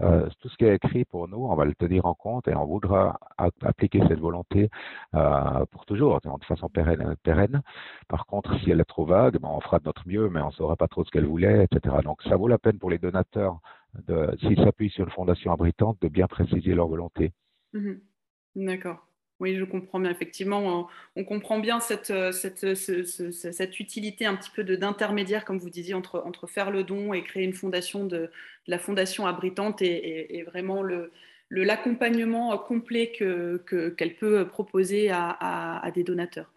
euh, 0.02 0.28
tout 0.40 0.48
ce 0.50 0.56
qu'elle 0.56 0.70
a 0.70 0.74
écrit 0.74 1.04
pour 1.06 1.26
nous, 1.28 1.44
on 1.46 1.54
va 1.54 1.64
le 1.64 1.74
tenir 1.74 2.04
en 2.04 2.14
compte 2.14 2.46
et 2.48 2.54
on 2.54 2.66
voudra 2.66 3.18
appliquer 3.38 4.00
cette 4.08 4.20
volonté 4.20 4.68
euh, 5.14 5.64
pour 5.70 5.86
toujours, 5.86 6.20
de 6.20 6.44
façon 6.44 6.68
pérenne. 6.68 7.62
Par 8.08 8.26
contre, 8.26 8.58
si 8.60 8.70
elle 8.70 8.80
est 8.80 8.84
trop 8.84 9.06
vague, 9.06 9.38
ben, 9.40 9.48
on 9.50 9.60
fera 9.60 9.78
de 9.78 9.84
notre 9.84 10.06
mieux, 10.06 10.28
mais 10.28 10.40
on 10.40 10.48
ne 10.48 10.52
saura 10.52 10.76
pas 10.76 10.88
trop 10.88 11.04
ce 11.04 11.10
qu'elle 11.10 11.26
voulait, 11.26 11.64
etc. 11.64 11.96
Donc 12.04 12.22
ça 12.24 12.36
vaut 12.36 12.48
la 12.48 12.58
peine 12.58 12.78
pour 12.78 12.90
les 12.90 12.98
donateurs, 12.98 13.58
s'ils 14.40 14.62
s'appuient 14.62 14.90
sur 14.90 15.04
une 15.04 15.12
fondation 15.12 15.52
abritante, 15.52 15.96
de 16.02 16.08
bien 16.08 16.26
préciser 16.26 16.74
leur 16.74 16.88
volonté. 16.88 17.32
Mmh 17.72 17.94
D'accord. 18.56 19.06
Oui, 19.40 19.56
je 19.56 19.64
comprends 19.64 19.98
bien. 19.98 20.10
Effectivement, 20.10 20.88
on, 21.16 21.24
comprend 21.24 21.58
bien 21.58 21.80
cette, 21.80 22.10
euh, 22.10 22.30
cette, 22.30 22.74
cette, 22.74 23.80
utilité 23.80 24.26
un 24.26 24.36
petit 24.36 24.50
peu 24.50 24.62
d'intermédiaire, 24.64 25.46
comme 25.46 25.58
vous 25.58 25.70
disiez, 25.70 25.94
entre, 25.94 26.22
entre 26.26 26.46
faire 26.46 26.70
le 26.70 26.84
don 26.84 27.14
et 27.14 27.22
créer 27.24 27.44
une 27.44 27.54
fondation 27.54 28.04
de, 28.04 28.30
la 28.66 28.78
fondation 28.78 29.26
abritante 29.26 29.80
et, 29.82 30.44
vraiment 30.46 30.82
le 30.82 31.10
l'accompagnement 31.52 32.56
complet 32.58 33.10
qu'elle 33.10 33.60
que, 33.66 34.18
peut 34.20 34.46
proposer 34.46 35.10
à, 35.10 35.30
à, 35.30 35.90
des 35.90 36.04
donateurs. 36.04 36.52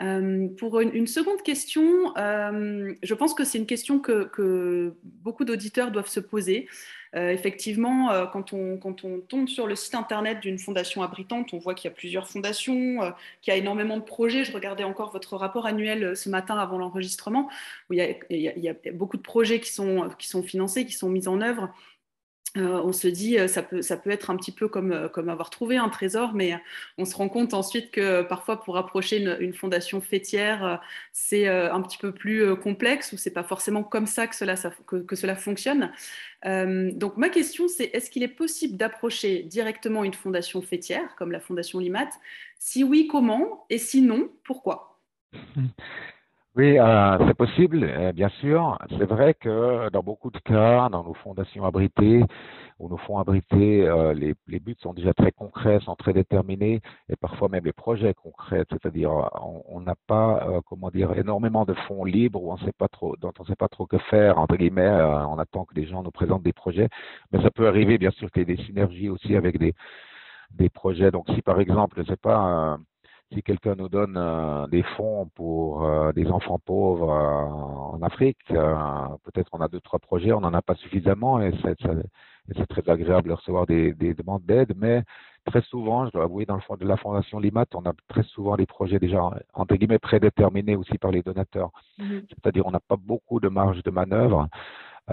Euh, 0.00 0.48
pour 0.58 0.80
une, 0.80 1.06
seconde 1.06 1.42
question, 1.42 2.16
euh, 2.16 2.94
je 3.02 3.14
pense 3.14 3.34
que 3.34 3.44
c'est 3.44 3.58
une 3.58 3.66
question 3.66 4.00
que, 4.00 4.94
beaucoup 5.02 5.44
d'auditeurs 5.44 5.90
doivent 5.90 6.08
se 6.08 6.20
poser. 6.20 6.68
Euh, 7.14 7.30
effectivement, 7.30 8.10
quand 8.32 8.52
on, 8.52 8.76
quand, 8.76 9.04
on, 9.04 9.20
tombe 9.20 9.48
sur 9.48 9.66
le 9.66 9.76
site 9.76 9.94
internet 9.94 10.40
d'une 10.40 10.58
fondation 10.58 11.02
abritante, 11.02 11.52
on 11.52 11.58
voit 11.58 11.74
qu'il 11.74 11.88
y 11.88 11.92
a 11.92 11.94
plusieurs 11.94 12.28
fondations, 12.28 12.98
qu'il 13.40 13.52
y 13.52 13.54
a 13.54 13.56
énormément 13.56 13.96
de 13.96 14.02
projets. 14.02 14.44
Je 14.44 14.52
regardais 14.52 14.84
encore 14.84 15.12
votre 15.12 15.36
rapport 15.36 15.66
annuel 15.66 16.16
ce 16.16 16.28
matin 16.28 16.58
avant 16.58 16.78
l'enregistrement, 16.78 17.48
où 17.88 17.94
il 17.94 18.20
y, 18.30 18.68
a, 18.68 18.74
beaucoup 18.92 19.16
de 19.16 19.22
projets 19.22 19.60
qui 19.60 19.72
sont 19.72 20.42
financés, 20.42 20.86
qui 20.86 20.92
sont 20.92 21.08
mis 21.08 21.28
en 21.28 21.40
œuvre. 21.40 21.72
Euh, 22.56 22.80
on 22.84 22.92
se 22.92 23.08
dit 23.08 23.36
euh, 23.36 23.48
ça 23.48 23.64
peut, 23.64 23.82
ça 23.82 23.96
peut 23.96 24.10
être 24.10 24.30
un 24.30 24.36
petit 24.36 24.52
peu 24.52 24.68
comme, 24.68 24.92
euh, 24.92 25.08
avoir 25.16 25.50
trouvé 25.50 25.76
un 25.76 25.88
trésor, 25.88 26.34
mais 26.34 26.54
on 26.98 27.04
se 27.04 27.16
rend 27.16 27.28
compte 27.28 27.52
ensuite 27.52 27.90
que 27.90 28.22
parfois 28.22 28.60
pour 28.60 28.76
approcher 28.76 29.18
une, 29.40 29.52
fondation 29.52 30.00
fêtière, 30.00 30.80
c'est 31.12 31.48
un 31.48 31.80
petit 31.82 31.98
peu 31.98 32.12
plus 32.12 32.56
complexe 32.56 33.12
ou 33.12 33.16
c'est 33.16 33.32
pas 33.32 33.44
forcément 33.44 33.82
comme 33.82 34.06
ça 34.06 34.26
que 34.26 34.34
cela, 34.36 34.54
que, 34.86 35.16
cela 35.16 35.36
fonctionne. 35.36 35.92
donc 36.44 37.16
ma 37.16 37.28
question 37.28 37.68
c'est 37.68 37.84
est-ce 37.92 38.10
qu'il 38.10 38.22
est 38.22 38.28
possible 38.28 38.76
d'approcher 38.76 39.42
directement 39.42 40.04
une 40.04 40.14
fondation 40.14 40.60
fêtière 40.60 41.14
comme 41.16 41.32
la 41.32 41.40
fondation 41.40 41.78
Limat? 41.78 42.10
Si 42.58 42.84
oui, 42.84 43.06
comment? 43.06 43.66
Et 43.70 43.78
sinon, 43.78 44.28
pourquoi? 44.44 44.98
oui, 46.56 46.78
euh, 46.78 47.18
c'est 47.26 47.34
possible, 47.34 47.82
euh, 47.82 48.12
bien 48.12 48.28
sûr. 48.40 48.78
C'est 48.90 49.06
vrai 49.06 49.34
que 49.34 49.90
dans 49.90 50.04
beaucoup 50.04 50.30
de 50.30 50.38
cas, 50.38 50.88
dans 50.88 51.02
nos 51.02 51.14
fondations 51.14 51.64
abritées, 51.64 52.22
ou 52.78 52.88
nos 52.88 52.96
fonds 52.96 53.18
abrités, 53.18 53.84
euh, 53.88 54.14
les, 54.14 54.34
les, 54.46 54.60
buts 54.60 54.76
sont 54.78 54.94
déjà 54.94 55.12
très 55.14 55.32
concrets, 55.32 55.80
sont 55.80 55.96
très 55.96 56.12
déterminés, 56.12 56.80
et 57.08 57.16
parfois 57.16 57.48
même 57.48 57.64
les 57.64 57.72
projets 57.72 58.14
concrets, 58.14 58.64
c'est-à-dire 58.70 59.10
on 59.68 59.80
n'a 59.80 59.96
pas, 60.06 60.60
comment 60.68 60.90
dire, 60.90 61.12
énormément 61.18 61.64
de 61.64 61.74
fonds 61.88 62.04
libres 62.04 62.40
où 62.42 62.52
on 62.52 62.56
sait 62.58 62.72
pas 62.72 62.88
trop, 62.88 63.16
dont 63.16 63.32
on 63.40 63.42
ne 63.42 63.48
sait 63.48 63.56
pas 63.56 63.68
trop 63.68 63.86
que 63.86 63.98
faire 63.98 64.38
entre 64.38 64.56
guillemets. 64.56 64.88
on 65.28 65.38
attend 65.38 65.64
que 65.64 65.74
les 65.74 65.86
gens 65.86 66.02
nous 66.04 66.10
présentent 66.12 66.42
des 66.44 66.52
projets, 66.52 66.88
mais 67.32 67.42
ça 67.42 67.50
peut 67.50 67.66
arriver, 67.66 67.98
bien 67.98 68.10
sûr, 68.12 68.30
qu'il 68.30 68.48
y 68.48 68.52
ait 68.52 68.56
des 68.56 68.62
synergies 68.64 69.08
aussi 69.08 69.34
avec 69.36 69.58
des 69.58 69.74
des 70.52 70.68
projets. 70.68 71.10
Donc, 71.10 71.26
si 71.34 71.42
par 71.42 71.60
exemple, 71.60 72.00
je 72.02 72.08
sais 72.10 72.16
pas 72.16 72.78
si 73.32 73.42
quelqu'un 73.42 73.74
nous 73.74 73.88
donne 73.88 74.16
euh, 74.16 74.66
des 74.68 74.82
fonds 74.96 75.28
pour 75.34 75.84
euh, 75.84 76.12
des 76.12 76.26
enfants 76.28 76.58
pauvres 76.58 77.10
euh, 77.10 77.96
en 77.96 78.02
Afrique, 78.02 78.38
peut-être 78.48 79.50
qu'on 79.50 79.60
a 79.60 79.68
deux, 79.68 79.80
trois 79.80 79.98
projets, 79.98 80.32
on 80.32 80.40
n'en 80.40 80.54
a 80.54 80.62
pas 80.62 80.74
suffisamment 80.74 81.40
et 81.40 81.52
c'est 81.62 82.66
très 82.66 82.88
agréable 82.88 83.28
de 83.28 83.34
recevoir 83.34 83.66
des, 83.66 83.92
des 83.94 84.14
demandes 84.14 84.44
d'aide, 84.44 84.74
mais 84.76 85.02
très 85.46 85.62
souvent, 85.62 86.06
je 86.06 86.12
dois 86.12 86.24
avouer, 86.24 86.44
dans 86.44 86.56
le 86.56 86.60
fond 86.60 86.76
de 86.76 86.86
la 86.86 86.96
Fondation 86.96 87.38
Limat, 87.38 87.66
on 87.74 87.84
a 87.86 87.92
très 88.08 88.22
souvent 88.24 88.56
des 88.56 88.66
projets 88.66 88.98
déjà, 88.98 89.30
entre 89.54 89.76
guillemets, 89.76 89.98
prédéterminés 89.98 90.76
aussi 90.76 90.98
par 90.98 91.10
les 91.10 91.22
donateurs. 91.22 91.70
Mmh 91.98 92.20
C'est-à-dire, 92.28 92.66
on 92.66 92.70
n'a 92.70 92.80
pas 92.80 92.96
beaucoup 92.96 93.40
de 93.40 93.48
marge 93.48 93.82
de 93.82 93.90
manœuvre. 93.90 94.48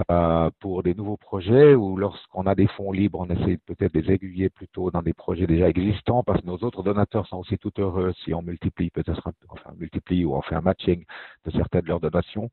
Euh, 0.09 0.49
pour 0.61 0.83
des 0.83 0.93
nouveaux 0.93 1.17
projets 1.17 1.75
ou 1.75 1.97
lorsqu'on 1.97 2.47
a 2.47 2.55
des 2.55 2.67
fonds 2.67 2.93
libres, 2.93 3.19
on 3.19 3.29
essaie 3.29 3.57
peut-être 3.57 3.93
de 3.93 3.99
les 3.99 4.13
aiguiller 4.13 4.49
plutôt 4.49 4.89
dans 4.89 5.01
des 5.01 5.13
projets 5.13 5.45
déjà 5.45 5.67
existants 5.67 6.23
parce 6.23 6.39
que 6.39 6.47
nos 6.47 6.55
autres 6.59 6.81
donateurs 6.81 7.27
sont 7.27 7.39
aussi 7.39 7.57
tout 7.57 7.73
heureux 7.77 8.13
si 8.23 8.33
on 8.33 8.41
multiplie 8.41 8.89
peut-être, 8.89 9.21
enfin 9.49 9.71
multiplie 9.77 10.23
ou 10.23 10.33
on 10.33 10.41
fait 10.43 10.55
un 10.55 10.61
matching 10.61 11.03
de 11.43 11.51
certaines 11.51 11.81
de 11.81 11.87
leurs 11.87 11.99
donations. 11.99 12.49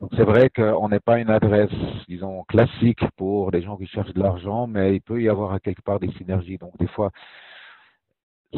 Donc 0.00 0.10
c'est 0.16 0.24
vrai 0.24 0.50
qu'on 0.50 0.88
n'est 0.88 0.98
pas 0.98 1.20
une 1.20 1.30
adresse, 1.30 1.70
disons, 2.08 2.42
classique 2.42 3.04
pour 3.16 3.52
des 3.52 3.62
gens 3.62 3.76
qui 3.76 3.86
cherchent 3.86 4.14
de 4.14 4.22
l'argent, 4.22 4.66
mais 4.66 4.96
il 4.96 5.00
peut 5.00 5.22
y 5.22 5.28
avoir 5.28 5.52
à 5.52 5.60
quelque 5.60 5.82
part 5.82 6.00
des 6.00 6.10
synergies. 6.14 6.58
Donc 6.58 6.76
des 6.78 6.88
fois, 6.88 7.12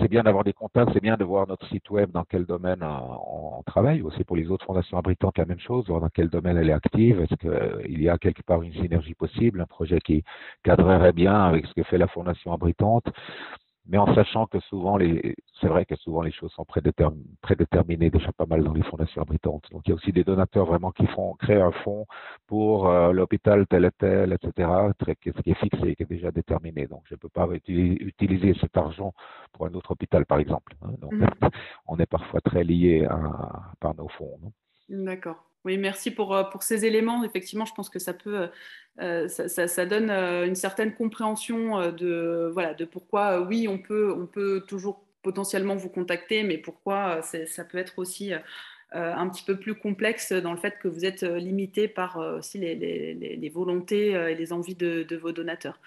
c'est 0.00 0.09
bien 0.09 0.23
d'avoir 0.23 0.45
des 0.45 0.52
contacts, 0.52 0.90
c'est 0.93 1.02
bien 1.02 1.17
de 1.17 1.25
voir 1.25 1.47
notre 1.47 1.67
site 1.69 1.88
web 1.90 2.11
dans 2.11 2.25
quel 2.25 2.45
domaine 2.45 2.83
on, 2.83 3.62
travaille. 3.67 4.02
Aussi 4.02 4.25
pour 4.25 4.37
les 4.37 4.50
autres 4.50 4.64
fondations 4.64 4.99
abritantes, 4.99 5.38
la 5.38 5.45
même 5.45 5.59
chose, 5.59 5.87
voir 5.88 6.00
dans 6.00 6.09
quel 6.09 6.28
domaine 6.28 6.57
elle 6.57 6.71
est 6.71 6.73
active. 6.73 7.21
Est-ce 7.21 7.35
qu'il 7.35 8.00
y 8.00 8.09
a 8.09 8.17
quelque 8.19 8.43
part 8.43 8.62
une 8.62 8.73
synergie 8.73 9.14
possible, 9.14 9.61
un 9.61 9.67
projet 9.67 9.99
qui 10.00 10.23
cadrerait 10.62 11.12
bien 11.12 11.35
avec 11.35 11.67
ce 11.67 11.75
que 11.75 11.83
fait 11.83 11.99
la 11.99 12.07
fondation 12.09 12.52
abritante? 12.52 13.07
Mais 13.88 13.97
en 13.97 14.14
sachant 14.14 14.47
que 14.47 14.61
souvent, 14.61 14.99
les, 14.99 15.35
c'est 15.61 15.66
vrai 15.66 15.87
que 15.87 15.97
souvent 15.97 16.21
les 16.21 16.30
choses 16.30 16.52
sont 16.52 16.66
prédéterminées 16.66 18.11
déjà 18.11 18.30
pas 18.33 18.45
mal 18.45 18.62
dans 18.62 18.75
les 18.75 18.83
fondations 18.83 19.23
abritantes. 19.23 19.64
Donc 19.73 19.83
il 19.87 19.90
y 19.90 19.92
a 19.92 19.97
aussi 19.97 20.12
des 20.12 20.25
donateurs 20.25 20.66
vraiment 20.66 20.92
qui 20.92 21.07
font 21.07 21.35
créer 21.35 21.61
un 21.61 21.73
fonds 21.73 22.07
pour 22.47 22.88
euh, 22.88 23.12
l'hôpital 23.12 23.66
tel 23.66 23.87
et 23.87 23.90
tel, 23.99 24.35
etc., 24.35 24.71
très, 24.99 25.16
qui 25.16 25.30
est 25.30 25.54
fixé, 25.54 25.97
qui 25.97 26.02
est 26.02 26.09
déjà 26.09 26.30
déterminé. 26.30 26.87
Donc 26.87 27.02
je 27.07 27.14
ne 27.14 27.18
peux 27.18 27.30
pas 27.30 27.49
utiliser 27.66 28.54
cet 28.61 28.76
argent 28.76 29.14
pour 29.52 29.66
un 29.66 29.75
autre 29.75 29.92
hôpital, 29.92 30.26
par 30.26 30.38
exemple. 30.38 30.75
Hein. 30.83 30.90
Donc 31.00 31.14
mmh. 31.14 31.26
on 31.87 31.99
est 31.99 32.07
parfois 32.07 32.40
très 32.42 32.64
lié 32.64 33.09
par 33.80 33.95
nos 33.95 34.09
fonds. 34.09 34.38
D'accord. 34.90 35.48
Oui, 35.65 35.77
merci 35.77 36.11
pour, 36.11 36.35
euh, 36.35 36.45
pour, 36.45 36.62
ces 36.62 36.85
éléments. 36.85 37.25
Effectivement, 37.25 37.65
je 37.65 37.75
pense 37.75 37.91
que 37.91 37.99
ça 37.99 38.15
peut, 38.15 38.37
euh, 38.37 38.49
euh, 39.00 39.29
ça, 39.29 39.69
ça, 39.69 39.87
donne 39.87 40.11
une 40.11 40.55
certaine 40.55 40.95
compréhension 40.95 41.93
de, 41.93 42.50
voilà, 42.53 42.75
de 42.75 42.85
pourquoi, 42.85 43.41
oui, 43.41 43.69
on 43.69 43.79
peut, 43.79 44.12
on 44.17 44.27
peut 44.27 44.65
toujours 44.67 45.05
potentiellement 45.23 45.75
vous 45.75 45.88
contacter, 45.88 46.43
mais 46.43 46.59
pourquoi 46.59 47.23
ça 47.23 47.65
peut 47.65 47.79
être 47.79 47.99
aussi 47.99 48.33
un 48.93 49.29
petit 49.29 49.45
peu 49.45 49.59
plus 49.59 49.75
complexe 49.75 50.33
dans 50.33 50.53
le 50.53 50.59
fait 50.59 50.79
que 50.79 50.88
vous 50.88 51.05
êtes 51.05 51.23
limité 51.23 51.88
par 51.88 52.17
aussi 52.17 52.59
les, 52.59 52.75
les, 52.75 53.15
les, 53.15 53.49
volontés 53.49 54.12
et 54.12 54.35
les 54.35 54.53
envies 54.53 54.77
de, 54.77 55.03
de 55.03 55.17
vos 55.17 55.33
donateurs. 55.33 55.81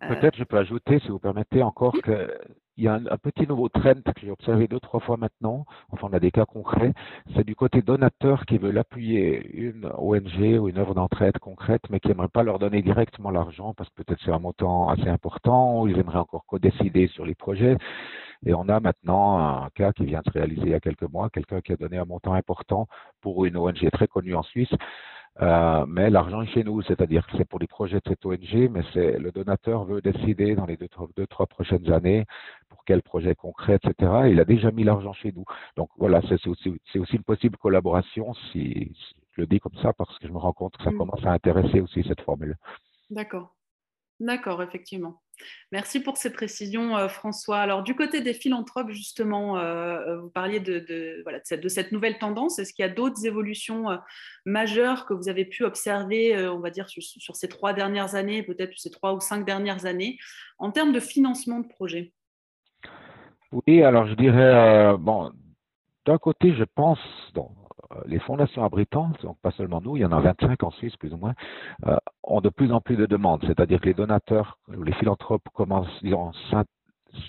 Peut-être 0.00 0.36
je 0.36 0.44
peux 0.44 0.56
ajouter, 0.56 0.98
si 1.00 1.08
vous 1.08 1.18
permettez, 1.18 1.62
encore 1.62 2.00
que 2.02 2.30
il 2.76 2.84
y 2.84 2.88
a 2.88 2.94
un, 2.94 3.16
petit 3.16 3.46
nouveau 3.46 3.68
trend 3.68 4.02
que 4.02 4.20
j'ai 4.20 4.30
observé 4.30 4.68
deux, 4.68 4.80
trois 4.80 5.00
fois 5.00 5.16
maintenant, 5.16 5.64
enfin 5.90 6.08
on 6.10 6.12
a 6.12 6.20
des 6.20 6.30
cas 6.30 6.44
concrets, 6.44 6.92
c'est 7.34 7.44
du 7.44 7.56
côté 7.56 7.80
donateur 7.80 8.44
qui 8.44 8.58
veut 8.58 8.76
appuyer 8.78 9.46
une 9.54 9.86
ONG 9.96 10.60
ou 10.60 10.68
une 10.68 10.78
œuvre 10.78 10.94
d'entraide 10.94 11.38
concrète, 11.38 11.82
mais 11.88 12.00
qui 12.00 12.08
n'aimerait 12.08 12.28
pas 12.28 12.42
leur 12.42 12.58
donner 12.58 12.82
directement 12.82 13.30
l'argent 13.30 13.72
parce 13.74 13.88
que 13.90 14.02
peut-être 14.02 14.20
c'est 14.24 14.32
un 14.32 14.38
montant 14.38 14.88
assez 14.90 15.08
important, 15.08 15.82
ou 15.82 15.88
ils 15.88 15.98
aimeraient 15.98 16.18
encore 16.18 16.44
co-décider 16.46 17.08
sur 17.08 17.24
les 17.24 17.34
projets. 17.34 17.76
Et 18.44 18.52
on 18.52 18.68
a 18.68 18.80
maintenant 18.80 19.38
un 19.38 19.70
cas 19.70 19.92
qui 19.92 20.04
vient 20.04 20.20
de 20.20 20.30
se 20.30 20.38
réaliser 20.38 20.62
il 20.62 20.70
y 20.70 20.74
a 20.74 20.80
quelques 20.80 21.10
mois, 21.10 21.30
quelqu'un 21.30 21.62
qui 21.62 21.72
a 21.72 21.76
donné 21.76 21.96
un 21.96 22.04
montant 22.04 22.34
important 22.34 22.86
pour 23.22 23.46
une 23.46 23.56
ONG 23.56 23.90
très 23.90 24.06
connue 24.06 24.34
en 24.34 24.42
Suisse, 24.42 24.72
euh, 25.42 25.84
mais 25.86 26.08
l'argent 26.08 26.40
est 26.42 26.46
chez 26.46 26.64
nous, 26.64 26.80
c'est-à-dire 26.82 27.26
que 27.26 27.36
c'est 27.36 27.44
pour 27.44 27.58
les 27.58 27.66
projets 27.66 27.96
de 27.96 28.08
cette 28.08 28.24
ONG, 28.24 28.70
mais 28.70 28.80
c'est 28.94 29.18
le 29.18 29.30
donateur 29.32 29.84
veut 29.84 30.00
décider 30.00 30.54
dans 30.54 30.64
les 30.64 30.78
deux, 30.78 31.26
trois 31.26 31.46
prochaines 31.46 31.92
années 31.92 32.24
quel 32.86 33.02
projet 33.02 33.34
concret, 33.34 33.74
etc. 33.74 34.12
il 34.30 34.40
a 34.40 34.44
déjà 34.44 34.70
mis 34.70 34.84
l'argent 34.84 35.12
chez 35.12 35.32
nous. 35.32 35.44
Donc 35.76 35.90
voilà, 35.98 36.22
c'est 36.28 36.46
aussi, 36.46 36.70
aussi, 36.94 37.16
une 37.16 37.24
possible 37.24 37.56
collaboration, 37.58 38.32
si, 38.52 38.92
je 39.32 39.42
le 39.42 39.46
dis 39.46 39.60
comme 39.60 39.76
ça, 39.82 39.92
parce 39.92 40.18
que 40.18 40.26
je 40.26 40.32
me 40.32 40.38
rends 40.38 40.52
compte 40.52 40.76
que 40.76 40.84
ça 40.84 40.90
mm. 40.90 40.98
commence 40.98 41.24
à 41.24 41.32
intéresser 41.32 41.80
aussi 41.80 42.02
cette 42.08 42.22
formule. 42.22 42.56
D'accord. 43.10 43.56
D'accord, 44.18 44.62
effectivement. 44.62 45.20
Merci 45.72 46.00
pour 46.00 46.16
ces 46.16 46.32
précisions, 46.32 46.96
euh, 46.96 47.08
François. 47.08 47.58
Alors, 47.58 47.82
du 47.82 47.94
côté 47.94 48.22
des 48.22 48.32
philanthropes, 48.32 48.90
justement, 48.90 49.58
euh, 49.58 49.98
euh, 49.98 50.20
vous 50.20 50.30
parliez 50.30 50.58
de, 50.58 51.20
voilà, 51.22 51.40
de, 51.40 51.68
cette, 51.68 51.92
nouvelle 51.92 52.18
tendance. 52.18 52.58
Est-ce 52.58 52.72
qu'il 52.72 52.82
y 52.82 52.88
a 52.88 52.92
d'autres 52.92 53.26
évolutions 53.26 53.98
majeures 54.46 55.04
que 55.04 55.12
vous 55.12 55.28
avez 55.28 55.44
pu 55.44 55.64
observer, 55.64 56.48
on 56.48 56.60
va 56.60 56.70
dire, 56.70 56.88
sur, 56.88 57.36
ces 57.36 57.48
trois 57.48 57.74
dernières 57.74 58.14
années, 58.14 58.42
peut-être 58.42 58.72
ces 58.78 58.90
trois 58.90 59.12
ou 59.12 59.20
cinq 59.20 59.44
dernières 59.44 59.84
années, 59.84 60.18
en 60.58 60.70
termes 60.70 60.92
de 60.92 61.00
financement 61.00 61.60
de 61.60 61.68
projets? 61.68 62.14
Oui, 63.52 63.82
alors 63.82 64.06
je 64.06 64.14
dirais, 64.14 64.96
bon, 64.98 65.30
d'un 66.06 66.18
côté, 66.18 66.54
je 66.54 66.64
pense, 66.64 66.98
euh, 67.92 68.00
les 68.06 68.18
fondations 68.20 68.64
abritantes, 68.64 69.20
donc 69.22 69.38
pas 69.42 69.50
seulement 69.52 69.80
nous, 69.80 69.96
il 69.96 70.00
y 70.00 70.04
en 70.04 70.12
a 70.12 70.20
25 70.20 70.62
en 70.62 70.70
Suisse 70.70 70.96
plus 70.96 71.12
ou 71.12 71.16
moins, 71.16 71.34
euh, 71.86 71.96
ont 72.22 72.40
de 72.40 72.48
plus 72.48 72.72
en 72.72 72.80
plus 72.80 72.96
de 72.96 73.06
demandes. 73.06 73.42
C'est-à-dire 73.46 73.80
que 73.80 73.86
les 73.86 73.94
donateurs, 73.94 74.58
les 74.84 74.92
philanthropes 74.94 75.48
commencent, 75.52 76.02
disons, 76.02 76.32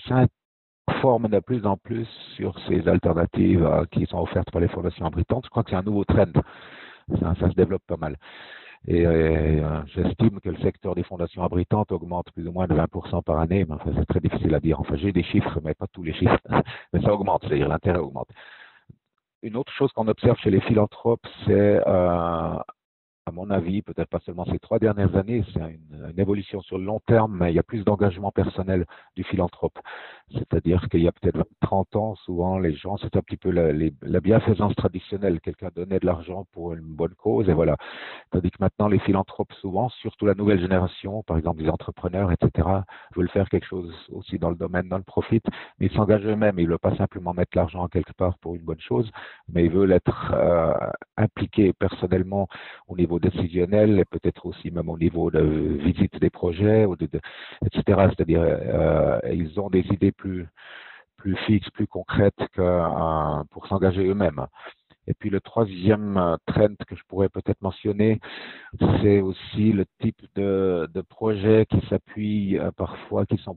s'informent 0.08 1.28
de 1.28 1.40
plus 1.40 1.66
en 1.66 1.76
plus 1.76 2.06
sur 2.36 2.58
ces 2.68 2.88
alternatives 2.88 3.64
euh, 3.64 3.84
qui 3.90 4.06
sont 4.06 4.18
offertes 4.18 4.50
par 4.50 4.60
les 4.60 4.68
fondations 4.68 5.06
abritantes. 5.06 5.44
Je 5.44 5.50
crois 5.50 5.62
que 5.62 5.70
c'est 5.70 5.76
un 5.76 5.82
nouveau 5.82 6.04
trend. 6.04 6.32
Ça, 7.20 7.34
se 7.34 7.54
développe 7.54 7.82
pas 7.86 7.96
mal. 7.96 8.16
Et, 8.86 9.04
j'estime 9.94 10.40
que 10.40 10.48
le 10.50 10.58
secteur 10.58 10.94
des 10.94 11.02
fondations 11.02 11.42
abritantes 11.42 11.92
augmente 11.92 12.30
plus 12.32 12.46
ou 12.46 12.52
moins 12.52 12.66
de 12.66 12.74
20% 12.74 13.22
par 13.22 13.38
année, 13.38 13.64
mais 13.68 13.74
enfin, 13.74 13.90
c'est 13.96 14.06
très 14.06 14.20
difficile 14.20 14.54
à 14.54 14.60
dire. 14.60 14.80
Enfin, 14.80 14.96
j'ai 14.96 15.12
des 15.12 15.24
chiffres, 15.24 15.60
mais 15.62 15.74
pas 15.74 15.86
tous 15.92 16.02
les 16.02 16.14
chiffres. 16.14 16.38
mais 16.92 17.00
ça 17.02 17.12
augmente, 17.12 17.42
c'est-à-dire 17.46 17.68
l'intérêt 17.68 17.98
augmente 17.98 18.28
une 19.42 19.56
autre 19.56 19.72
chose 19.72 19.92
qu'on 19.92 20.08
observe 20.08 20.36
chez 20.38 20.50
les 20.50 20.60
philanthropes, 20.60 21.26
c'est 21.46 21.80
euh, 21.86 22.56
à 23.28 23.30
mon 23.30 23.50
avis, 23.50 23.82
peut-être 23.82 24.08
pas 24.08 24.20
seulement 24.24 24.46
ces 24.46 24.58
trois 24.58 24.78
dernières 24.78 25.14
années, 25.14 25.44
c'est 25.52 25.60
une, 25.60 26.18
évolution 26.18 26.60
sur 26.62 26.78
le 26.78 26.84
long 26.84 27.00
terme, 27.06 27.36
mais 27.38 27.52
il 27.52 27.54
y 27.54 27.58
a 27.58 27.62
plus 27.62 27.84
d'engagement 27.84 28.32
personnel 28.32 28.86
du 29.14 29.22
philanthrope. 29.22 29.78
C'est-à-dire 30.32 30.88
qu'il 30.88 31.02
y 31.02 31.08
a 31.08 31.12
peut-être 31.12 31.44
30 31.60 31.96
ans, 31.96 32.14
souvent, 32.16 32.58
les 32.58 32.74
gens, 32.74 32.96
c'était 32.96 33.18
un 33.18 33.22
petit 33.22 33.36
peu 33.36 33.50
la, 33.50 33.72
la 34.02 34.20
bienfaisance 34.20 34.74
traditionnelle. 34.74 35.40
Quelqu'un 35.40 35.68
donnait 35.74 35.98
de 36.00 36.06
l'argent 36.06 36.46
pour 36.52 36.72
une 36.72 36.80
bonne 36.80 37.14
cause, 37.14 37.48
et 37.48 37.52
voilà. 37.52 37.76
Tandis 38.30 38.50
que 38.50 38.56
maintenant, 38.60 38.88
les 38.88 38.98
philanthropes, 38.98 39.52
souvent, 39.60 39.88
surtout 39.90 40.26
la 40.26 40.34
nouvelle 40.34 40.60
génération, 40.60 41.22
par 41.22 41.36
exemple 41.36 41.62
les 41.62 41.68
entrepreneurs, 41.68 42.32
etc., 42.32 42.68
veulent 43.14 43.30
faire 43.30 43.48
quelque 43.48 43.66
chose 43.66 43.94
aussi 44.10 44.38
dans 44.38 44.50
le 44.50 44.56
domaine 44.56 44.88
non-profit, 44.88 45.42
mais 45.78 45.86
ils 45.86 45.92
s'engagent 45.92 46.26
eux-mêmes. 46.26 46.58
Ils 46.58 46.64
ne 46.64 46.70
veulent 46.70 46.78
pas 46.78 46.96
simplement 46.96 47.34
mettre 47.34 47.56
l'argent 47.56 47.86
quelque 47.88 48.12
part 48.12 48.38
pour 48.38 48.54
une 48.54 48.62
bonne 48.62 48.80
chose, 48.80 49.10
mais 49.48 49.64
ils 49.64 49.70
veulent 49.70 49.92
être 49.92 50.32
euh, 50.34 50.74
impliqués 51.16 51.72
personnellement 51.72 52.48
au 52.86 52.96
niveau 52.96 53.17
décisionnel 53.18 53.98
et 53.98 54.04
peut-être 54.04 54.46
aussi 54.46 54.70
même 54.70 54.88
au 54.88 54.98
niveau 54.98 55.30
de 55.30 55.40
visite 55.40 56.18
des 56.20 56.30
projets, 56.30 56.84
ou 56.86 56.96
de, 56.96 57.08
etc. 57.64 58.08
C'est-à-dire, 58.10 58.42
euh, 58.42 59.20
ils 59.32 59.58
ont 59.60 59.70
des 59.70 59.84
idées 59.92 60.12
plus 60.12 60.46
plus 61.16 61.36
fixes, 61.46 61.70
plus 61.70 61.86
concrètes 61.88 62.46
que 62.52 63.44
pour 63.50 63.66
s'engager 63.66 64.06
eux-mêmes. 64.06 64.46
Et 65.08 65.14
puis 65.14 65.30
le 65.30 65.40
troisième 65.40 66.18
euh, 66.18 66.36
trend 66.46 66.74
que 66.86 66.94
je 66.94 67.02
pourrais 67.08 67.30
peut-être 67.30 67.62
mentionner, 67.62 68.20
c'est 69.00 69.20
aussi 69.20 69.72
le 69.72 69.86
type 70.00 70.20
de, 70.36 70.88
de 70.92 71.00
projets 71.00 71.66
qui 71.66 71.80
s'appuient 71.88 72.58
euh, 72.58 72.70
parfois, 72.72 73.24
qui 73.24 73.38
sont 73.38 73.56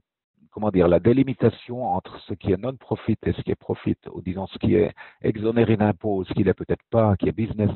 comment 0.52 0.70
dire, 0.70 0.88
la 0.88 1.00
délimitation 1.00 1.86
entre 1.86 2.20
ce 2.28 2.34
qui 2.34 2.52
est 2.52 2.58
non-profit 2.58 3.18
et 3.26 3.32
ce 3.34 3.42
qui 3.42 3.52
est 3.52 3.56
profit, 3.56 3.96
ou 4.12 4.22
disons 4.22 4.48
ce 4.48 4.58
qui 4.58 4.76
est 4.76 4.94
exonéré 5.22 5.78
d'impôts, 5.78 6.24
ce 6.26 6.34
qui 6.34 6.44
l'est 6.44 6.54
peut-être 6.54 6.84
pas, 6.90 7.16
qui 7.16 7.30
est 7.30 7.32
business, 7.32 7.70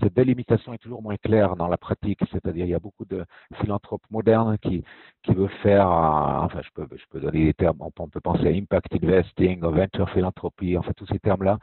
cette 0.00 0.14
délimitation 0.14 0.72
est 0.72 0.78
toujours 0.78 1.02
moins 1.02 1.16
claire 1.16 1.56
dans 1.56 1.68
la 1.68 1.76
pratique. 1.76 2.20
C'est-à-dire, 2.32 2.64
il 2.64 2.70
y 2.70 2.74
a 2.74 2.78
beaucoup 2.78 3.04
de 3.04 3.24
philanthropes 3.60 4.04
modernes 4.10 4.56
qui, 4.58 4.82
qui 5.22 5.34
veulent 5.34 5.50
faire, 5.62 5.86
euh, 5.86 6.46
enfin, 6.46 6.60
je 6.62 6.70
peux, 6.74 6.88
je 6.96 7.04
peux 7.10 7.20
donner 7.20 7.44
des 7.44 7.54
termes, 7.54 7.78
on 7.80 8.08
peut 8.08 8.20
penser 8.20 8.46
à 8.46 8.50
impact 8.50 8.94
investing, 8.94 9.60
venture 9.60 10.08
philanthropie, 10.10 10.78
enfin, 10.78 10.92
tous 10.96 11.06
ces 11.06 11.18
termes-là, 11.18 11.58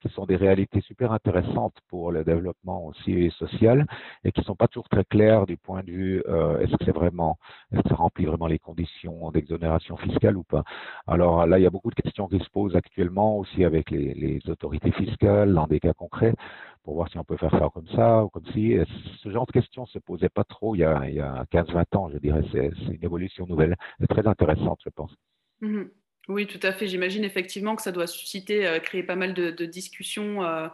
qui 0.00 0.08
sont 0.10 0.26
des 0.26 0.36
réalités 0.36 0.80
super 0.82 1.12
intéressantes 1.12 1.76
pour 1.88 2.12
le 2.12 2.22
développement 2.24 2.86
aussi 2.86 3.30
social 3.32 3.86
et 4.24 4.30
qui 4.30 4.42
sont 4.44 4.54
pas 4.54 4.68
toujours 4.68 4.88
très 4.88 5.04
clairs 5.04 5.46
du 5.46 5.56
point 5.56 5.82
de 5.82 5.90
vue, 5.90 6.22
euh, 6.28 6.60
est-ce 6.60 6.76
que 6.76 6.84
c'est 6.84 6.94
vraiment, 6.94 7.38
est-ce 7.72 7.82
que 7.82 7.88
ça 7.88 7.94
remplit 7.96 8.26
vraiment 8.26 8.46
les 8.46 8.58
conditions 8.60 9.30
d'exonération 9.32 9.96
fiscale 9.96 10.11
ou 10.36 10.42
pas. 10.42 10.64
Alors 11.06 11.46
là, 11.46 11.58
il 11.58 11.62
y 11.62 11.66
a 11.66 11.70
beaucoup 11.70 11.90
de 11.90 11.94
questions 11.94 12.28
qui 12.28 12.38
se 12.38 12.48
posent 12.50 12.76
actuellement 12.76 13.38
aussi 13.38 13.64
avec 13.64 13.90
les, 13.90 14.40
autorités 14.48 14.92
fiscales 14.92 15.54
dans 15.54 15.66
des 15.66 15.80
cas 15.80 15.92
concrets 15.92 16.34
pour 16.82 16.94
voir 16.94 17.08
si 17.10 17.18
on 17.18 17.24
peut 17.24 17.36
faire 17.36 17.50
ça 17.50 17.70
comme 17.72 17.88
ça 17.88 18.24
ou 18.24 18.28
comme 18.28 18.46
si. 18.52 18.76
Ce 19.22 19.30
genre 19.30 19.46
de 19.46 19.52
questions 19.52 19.86
se 19.86 19.98
posait 19.98 20.28
pas 20.28 20.44
trop 20.44 20.74
il 20.74 20.80
y 20.80 20.84
a, 20.84 20.98
a 20.98 21.44
15-20 21.44 21.96
ans, 21.96 22.10
je 22.10 22.18
dirais. 22.18 22.42
C'est 22.52 22.70
une 22.88 23.04
évolution 23.04 23.46
nouvelle, 23.46 23.76
très 24.08 24.26
intéressante, 24.26 24.80
je 24.84 24.90
pense. 24.90 25.14
Mhm. 25.60 25.90
Oui, 26.28 26.46
tout 26.46 26.60
à 26.62 26.72
fait. 26.72 26.86
J'imagine 26.86 27.24
effectivement 27.24 27.74
que 27.74 27.82
ça 27.82 27.92
doit 27.92 28.06
susciter, 28.06 28.66
euh, 28.66 28.78
créer 28.78 29.02
pas 29.02 29.16
mal 29.16 29.34
de, 29.34 29.66
discussions. 29.66 30.44
Euh, 30.44 30.68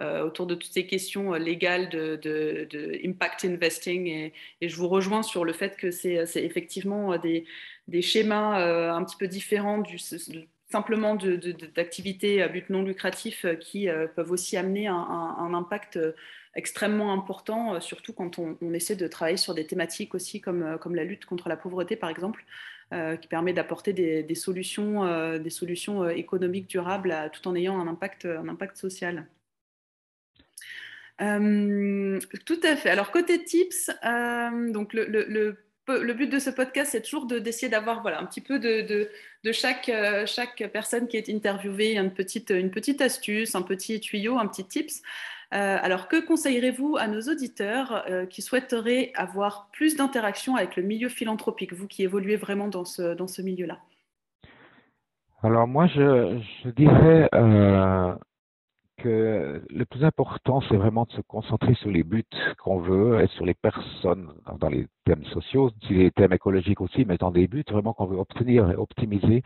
autour 0.00 0.46
de 0.46 0.54
toutes 0.54 0.72
ces 0.72 0.86
questions 0.86 1.34
euh, 1.34 1.38
légales 1.38 1.88
de, 1.88 3.00
impact 3.06 3.44
investing. 3.44 4.06
Et, 4.60 4.68
je 4.68 4.76
vous 4.76 4.88
rejoins 4.88 5.22
sur 5.22 5.44
le 5.44 5.52
fait 5.52 5.76
que 5.76 5.90
c'est 5.90 6.24
effectivement 6.36 7.16
des, 7.18 7.44
schémas 8.02 8.60
euh, 8.60 8.92
un 8.92 9.04
petit 9.04 9.16
peu 9.16 9.28
différents 9.28 9.78
du, 9.78 9.98
simplement 10.70 11.16
d'activités 11.74 12.42
à 12.42 12.48
but 12.48 12.70
non 12.70 12.82
lucratif 12.82 13.44
qui 13.60 13.88
peuvent 14.16 14.30
aussi 14.30 14.56
amener 14.56 14.86
un, 14.86 15.52
impact 15.52 15.98
extrêmement 16.54 17.12
important, 17.12 17.78
surtout 17.80 18.14
quand 18.14 18.38
on, 18.38 18.56
essaie 18.72 18.96
de 18.96 19.06
travailler 19.06 19.36
sur 19.36 19.54
des 19.54 19.66
thématiques 19.66 20.14
aussi 20.14 20.40
comme, 20.40 20.78
comme 20.80 20.94
la 20.94 21.04
lutte 21.04 21.26
contre 21.26 21.50
la 21.50 21.58
pauvreté, 21.58 21.94
par 21.94 22.08
exemple, 22.08 22.42
qui 22.90 23.28
permet 23.28 23.52
d'apporter 23.52 23.92
des, 23.92 24.22
des, 24.22 24.34
solutions, 24.34 25.36
des 25.36 25.50
solutions 25.50 26.08
économiques 26.08 26.70
durables 26.70 27.14
tout 27.34 27.46
en 27.46 27.54
ayant 27.54 27.78
un 27.78 27.86
impact, 27.86 28.24
un 28.24 28.48
impact 28.48 28.78
social. 28.78 29.26
Euh, 31.20 32.18
tout 32.46 32.60
à 32.62 32.76
fait. 32.76 32.90
Alors, 32.90 33.10
côté 33.10 33.44
tips, 33.44 33.90
euh, 34.04 34.72
donc 34.72 34.92
le, 34.94 35.04
le, 35.06 36.14
but 36.14 36.28
de 36.28 36.38
ce 36.38 36.50
podcast, 36.50 36.92
c'est 36.92 37.02
toujours 37.02 37.26
d'essayer 37.26 37.68
d'avoir 37.68 38.02
voilà, 38.02 38.20
un 38.20 38.26
petit 38.26 38.40
peu 38.40 38.58
de, 38.58 38.82
de, 39.44 39.52
chaque, 39.52 39.88
euh, 39.88 40.24
chaque, 40.26 40.64
personne 40.72 41.06
qui 41.06 41.16
est 41.16 41.28
interviewée, 41.28 41.96
une 41.96 42.12
petite, 42.12 42.50
une 42.50 42.70
petite 42.70 43.00
astuce, 43.00 43.54
un 43.54 43.62
petit 43.62 44.00
tuyau, 44.00 44.38
un 44.38 44.46
petit 44.46 44.64
tips. 44.64 45.02
alors, 45.50 46.08
que 46.08 46.16
conseillerez-vous 46.24 46.96
à 46.96 47.08
nos 47.08 47.20
auditeurs 47.20 48.06
qui 48.30 48.40
souhaiteraient 48.40 49.12
avoir 49.14 49.68
plus 49.70 49.96
d'interaction 49.96 50.56
avec 50.56 50.76
le 50.76 50.82
milieu 50.82 51.10
philanthropique, 51.10 51.74
vous 51.74 51.86
qui 51.86 52.02
évoluez 52.02 52.36
vraiment 52.36 52.68
dans 52.68 52.86
ce, 52.86 53.14
dans 53.14 53.28
ce 53.28 53.42
milieu-là? 53.42 53.78
Alors, 55.42 55.68
moi, 55.68 55.88
je 55.88 56.70
dirais 56.70 57.28
que 59.02 59.62
le 59.68 59.84
plus 59.84 60.04
important, 60.04 60.62
c'est 60.68 60.76
vraiment 60.76 61.04
de 61.04 61.12
se 61.12 61.20
concentrer 61.22 61.74
sur 61.74 61.90
les 61.90 62.02
buts 62.02 62.24
qu'on 62.62 62.78
veut 62.78 63.20
et 63.20 63.26
sur 63.28 63.44
les 63.44 63.54
personnes 63.54 64.28
dans 64.60 64.68
les 64.68 64.86
thèmes 65.04 65.24
sociaux, 65.26 65.70
les 65.90 66.10
thèmes 66.10 66.32
écologiques 66.32 66.80
aussi, 66.80 67.04
mais 67.04 67.16
dans 67.16 67.30
des 67.30 67.48
buts 67.48 67.64
vraiment 67.70 67.92
qu'on 67.92 68.06
veut 68.06 68.18
obtenir 68.18 68.70
et 68.70 68.76
optimiser 68.76 69.42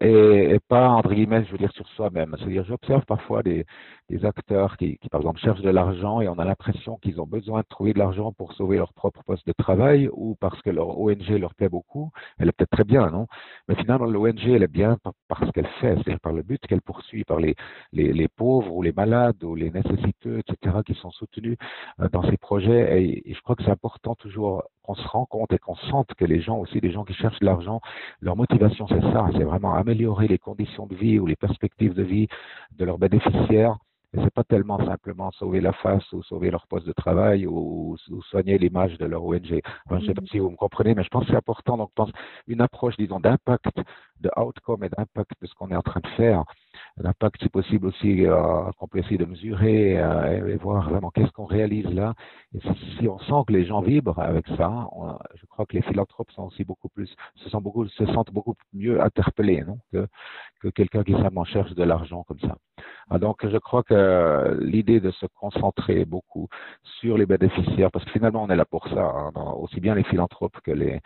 et, 0.00 0.58
pas, 0.68 0.88
entre 0.88 1.12
guillemets, 1.12 1.44
je 1.44 1.52
veux 1.52 1.58
dire, 1.58 1.72
sur 1.72 1.86
soi-même. 1.88 2.34
C'est-à-dire, 2.38 2.64
j'observe 2.64 3.04
parfois 3.04 3.42
des, 3.42 3.64
des 4.08 4.24
acteurs 4.24 4.76
qui, 4.76 4.98
qui, 4.98 5.08
par 5.08 5.20
exemple, 5.20 5.40
cherchent 5.40 5.62
de 5.62 5.70
l'argent 5.70 6.20
et 6.20 6.28
on 6.28 6.38
a 6.38 6.44
l'impression 6.44 6.96
qu'ils 6.96 7.20
ont 7.20 7.26
besoin 7.26 7.60
de 7.60 7.66
trouver 7.66 7.92
de 7.92 7.98
l'argent 7.98 8.32
pour 8.32 8.52
sauver 8.54 8.76
leur 8.76 8.92
propre 8.92 9.22
poste 9.24 9.46
de 9.46 9.52
travail 9.52 10.08
ou 10.12 10.36
parce 10.40 10.60
que 10.62 10.70
leur 10.70 10.98
ONG 10.98 11.28
leur 11.28 11.54
plaît 11.54 11.68
beaucoup. 11.68 12.10
Elle 12.38 12.48
est 12.48 12.52
peut-être 12.52 12.70
très 12.70 12.84
bien, 12.84 13.10
non? 13.10 13.26
Mais 13.68 13.74
finalement, 13.76 14.06
l'ONG, 14.06 14.46
elle 14.46 14.62
est 14.62 14.68
bien 14.68 14.96
par, 15.28 15.44
ce 15.44 15.50
qu'elle 15.50 15.68
fait, 15.80 15.94
c'est-à-dire 15.94 16.20
par 16.20 16.32
le 16.32 16.42
but 16.42 16.60
qu'elle 16.66 16.82
poursuit, 16.82 17.24
par 17.24 17.40
les, 17.40 17.54
les, 17.92 18.12
les, 18.12 18.28
pauvres 18.28 18.74
ou 18.74 18.82
les 18.82 18.92
malades 18.92 19.42
ou 19.44 19.54
les 19.54 19.70
nécessiteux, 19.70 20.38
etc., 20.40 20.76
qui 20.86 20.94
sont 20.94 21.10
soutenus 21.10 21.56
euh, 22.00 22.08
dans 22.10 22.22
ces 22.30 22.36
projets. 22.36 23.02
Et, 23.02 23.30
et 23.30 23.34
je 23.34 23.40
crois 23.42 23.56
que 23.56 23.64
c'est 23.64 23.70
important 23.70 24.14
toujours 24.14 24.64
qu'on 24.88 24.94
se 24.94 25.06
rend 25.06 25.26
compte 25.26 25.52
et 25.52 25.58
qu'on 25.58 25.76
sente 25.76 26.14
que 26.14 26.24
les 26.24 26.40
gens 26.40 26.56
aussi, 26.56 26.80
les 26.80 26.90
gens 26.90 27.04
qui 27.04 27.12
cherchent 27.12 27.40
de 27.40 27.44
l'argent, 27.44 27.80
leur 28.22 28.36
motivation, 28.36 28.88
c'est 28.88 29.02
ça, 29.12 29.28
c'est 29.36 29.44
vraiment 29.44 29.74
améliorer 29.74 30.28
les 30.28 30.38
conditions 30.38 30.86
de 30.86 30.94
vie 30.94 31.18
ou 31.18 31.26
les 31.26 31.36
perspectives 31.36 31.92
de 31.92 32.02
vie 32.02 32.26
de 32.78 32.84
leurs 32.86 32.98
bénéficiaires. 32.98 33.76
Et 34.14 34.20
c'est 34.22 34.32
pas 34.32 34.44
tellement 34.44 34.82
simplement 34.86 35.30
sauver 35.32 35.60
la 35.60 35.74
face 35.74 36.10
ou 36.14 36.22
sauver 36.22 36.50
leur 36.50 36.66
poste 36.66 36.86
de 36.86 36.94
travail 36.94 37.46
ou, 37.46 37.98
soigner 38.30 38.56
l'image 38.56 38.96
de 38.96 39.04
leur 39.04 39.22
ONG. 39.22 39.60
Enfin, 39.84 39.98
je 40.00 40.06
sais 40.06 40.14
pas 40.14 40.22
mm-hmm. 40.22 40.30
si 40.30 40.38
vous 40.38 40.48
me 40.48 40.56
comprenez, 40.56 40.94
mais 40.94 41.04
je 41.04 41.10
pense 41.10 41.24
que 41.26 41.32
c'est 41.32 41.36
important. 41.36 41.76
Donc, 41.76 41.90
je 41.90 41.94
pense 41.94 42.10
une 42.46 42.62
approche, 42.62 42.96
disons, 42.96 43.20
d'impact, 43.20 43.66
de 44.20 44.30
outcome 44.38 44.84
et 44.84 44.88
d'impact 44.88 45.32
de 45.42 45.46
ce 45.46 45.54
qu'on 45.54 45.70
est 45.70 45.76
en 45.76 45.82
train 45.82 46.00
de 46.00 46.08
faire 46.16 46.44
l'impact, 46.96 47.36
c'est 47.42 47.52
possible 47.52 47.86
aussi 47.86 48.26
euh, 48.26 48.70
qu'on 48.78 48.88
peut 48.88 48.98
essayer 48.98 49.18
de 49.18 49.24
mesurer 49.24 49.98
euh, 49.98 50.48
et, 50.48 50.56
voir 50.56 50.88
vraiment 50.88 51.10
qu'est-ce 51.10 51.32
qu'on 51.32 51.46
réalise 51.46 51.86
là. 51.86 52.14
Si, 52.98 53.08
on 53.08 53.18
sent 53.18 53.44
que 53.46 53.52
les 53.52 53.64
gens 53.66 53.80
vibrent 53.80 54.18
avec 54.18 54.46
ça, 54.56 54.88
je 55.34 55.46
crois 55.46 55.66
que 55.66 55.74
les 55.74 55.82
philanthropes 55.82 56.30
sont 56.32 56.44
aussi 56.44 56.64
beaucoup 56.64 56.88
plus, 56.88 57.14
se, 57.36 57.48
sentent 57.50 58.32
beaucoup 58.32 58.54
mieux 58.72 59.00
interpellés 59.00 59.64
que, 59.92 60.06
que 60.60 60.68
quelqu'un 60.68 61.04
qui 61.04 61.12
simplement 61.12 61.44
cherche 61.44 61.74
de 61.74 61.84
l'argent 61.84 62.24
comme 62.24 62.40
ça. 62.40 62.56
Ah, 63.10 63.18
donc, 63.18 63.46
je 63.46 63.56
crois 63.56 63.82
que 63.82 64.58
l'idée 64.60 65.00
de 65.00 65.10
se 65.10 65.26
concentrer 65.40 66.04
beaucoup 66.04 66.48
sur 67.00 67.16
les 67.16 67.24
bénéficiaires, 67.24 67.90
parce 67.90 68.04
que 68.04 68.10
finalement, 68.10 68.42
on 68.42 68.50
est 68.50 68.56
là 68.56 68.66
pour 68.66 68.86
ça, 68.88 69.00
hein, 69.00 69.32
aussi 69.58 69.80
bien 69.80 69.94
les 69.94 70.04
philanthropes 70.04 70.58
que 70.62 70.70
les, 70.72 71.00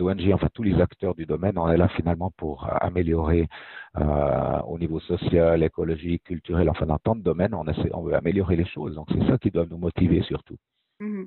ONG, 0.00 0.32
enfin 0.34 0.48
tous 0.52 0.64
les 0.64 0.80
acteurs 0.80 1.14
du 1.14 1.24
domaine, 1.24 1.56
on 1.56 1.68
est 1.70 1.76
là 1.76 1.88
finalement 1.88 2.32
pour 2.36 2.68
améliorer 2.80 3.48
euh, 3.96 4.60
au 4.66 4.78
niveau 4.78 4.98
social, 5.06 5.62
écologique, 5.62 6.24
culturel, 6.24 6.68
enfin 6.68 6.86
dans 6.86 6.98
tant 6.98 7.16
de 7.16 7.22
domaines, 7.22 7.54
on, 7.54 7.64
essaie, 7.66 7.90
on 7.92 8.02
veut 8.02 8.14
améliorer 8.14 8.56
les 8.56 8.66
choses. 8.66 8.94
Donc 8.94 9.08
c'est 9.10 9.26
ça 9.26 9.38
qui 9.38 9.50
doit 9.50 9.66
nous 9.66 9.78
motiver 9.78 10.22
surtout. 10.22 10.56
Mmh 11.00 11.24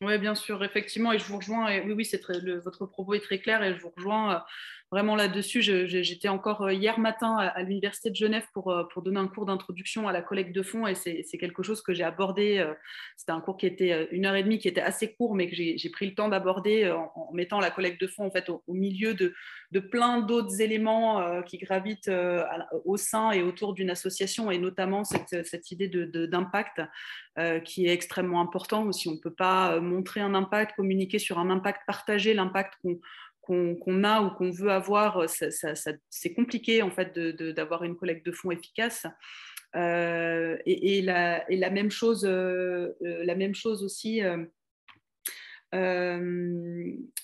oui, 0.00 0.18
bien 0.18 0.34
sûr, 0.34 0.62
effectivement, 0.64 1.12
et 1.12 1.18
je 1.18 1.24
vous 1.24 1.36
rejoins. 1.36 1.66
Oui, 1.84 1.92
oui, 1.92 2.04
c'est 2.04 2.20
votre 2.64 2.86
propos 2.86 3.14
est 3.14 3.20
très 3.20 3.38
clair 3.38 3.62
et 3.62 3.74
je 3.74 3.80
vous 3.80 3.92
rejoins 3.96 4.34
euh, 4.34 4.38
vraiment 4.90 5.16
là-dessus. 5.16 5.60
J'étais 5.62 6.28
encore 6.28 6.62
euh, 6.62 6.72
hier 6.72 6.98
matin 6.98 7.36
à, 7.36 7.62
l'Université 7.62 8.10
de 8.10 8.16
Genève 8.16 8.44
pour, 8.52 8.70
euh, 8.70 8.84
pour 8.84 9.02
donner 9.02 9.18
un 9.18 9.26
cours 9.26 9.46
d'introduction 9.46 10.06
à 10.08 10.12
la 10.12 10.22
collecte 10.22 10.54
de 10.54 10.62
fonds 10.62 10.86
et 10.86 10.94
c'est 10.94 11.38
quelque 11.38 11.62
chose 11.62 11.82
que 11.82 11.94
j'ai 11.94 12.04
abordé. 12.04 12.58
Euh, 12.58 12.72
c'était 13.16 13.32
un 13.32 13.40
cours 13.40 13.56
qui 13.56 13.66
était 13.66 14.08
une 14.12 14.26
heure 14.26 14.36
et 14.36 14.42
demie, 14.42 14.58
qui 14.58 14.68
était 14.68 14.80
assez 14.80 15.12
court, 15.14 15.34
mais 15.34 15.48
que 15.48 15.56
j'ai 15.56 15.90
pris 15.90 16.06
le 16.06 16.14
temps 16.14 16.28
d'aborder 16.28 16.90
en, 16.90 17.30
mettant 17.32 17.60
la 17.60 17.70
collecte 17.70 18.00
de 18.00 18.06
fonds 18.06 18.26
en 18.26 18.30
fait 18.30 18.48
au, 18.48 18.62
milieu 18.68 19.14
de, 19.14 19.34
de 19.72 19.80
plein 19.80 20.20
d'autres 20.20 20.60
éléments 20.60 21.42
qui 21.42 21.58
gravitent 21.58 22.10
au 22.84 22.96
sein 22.96 23.32
et 23.32 23.42
autour 23.42 23.74
d'une 23.74 23.90
association 23.90 24.50
et 24.50 24.58
notamment 24.58 25.04
cette, 25.04 25.46
cette 25.46 25.70
idée 25.70 25.88
d'impact 25.88 26.82
qui 27.64 27.86
est 27.86 27.92
extrêmement 27.92 28.40
important. 28.40 28.90
Si 28.92 29.08
on 29.08 29.12
ne 29.12 29.18
peut 29.18 29.34
pas 29.34 29.80
montrer 29.80 30.20
un 30.20 30.34
impact, 30.34 30.76
communiquer 30.76 31.18
sur 31.18 31.38
un 31.38 31.50
impact, 31.50 31.82
partager 31.86 32.34
l'impact 32.34 32.74
qu'on 32.82 33.00
qu'on 33.46 34.04
a 34.04 34.22
ou 34.22 34.30
qu'on 34.30 34.50
veut 34.50 34.70
avoir, 34.70 35.24
c'est 35.28 36.34
compliqué 36.34 36.82
en 36.82 36.90
fait 36.90 37.18
d'avoir 37.18 37.84
une 37.84 37.96
collecte 37.96 38.26
de 38.26 38.32
fonds 38.32 38.50
efficace. 38.50 39.06
et, 39.74 41.02
la, 41.02 41.50
et, 41.50 41.56
la, 41.56 41.70
même 41.70 41.90
chose, 41.90 42.24
la 42.24 43.34
même 43.34 43.54
chose 43.54 43.82
aussi. 43.84 44.22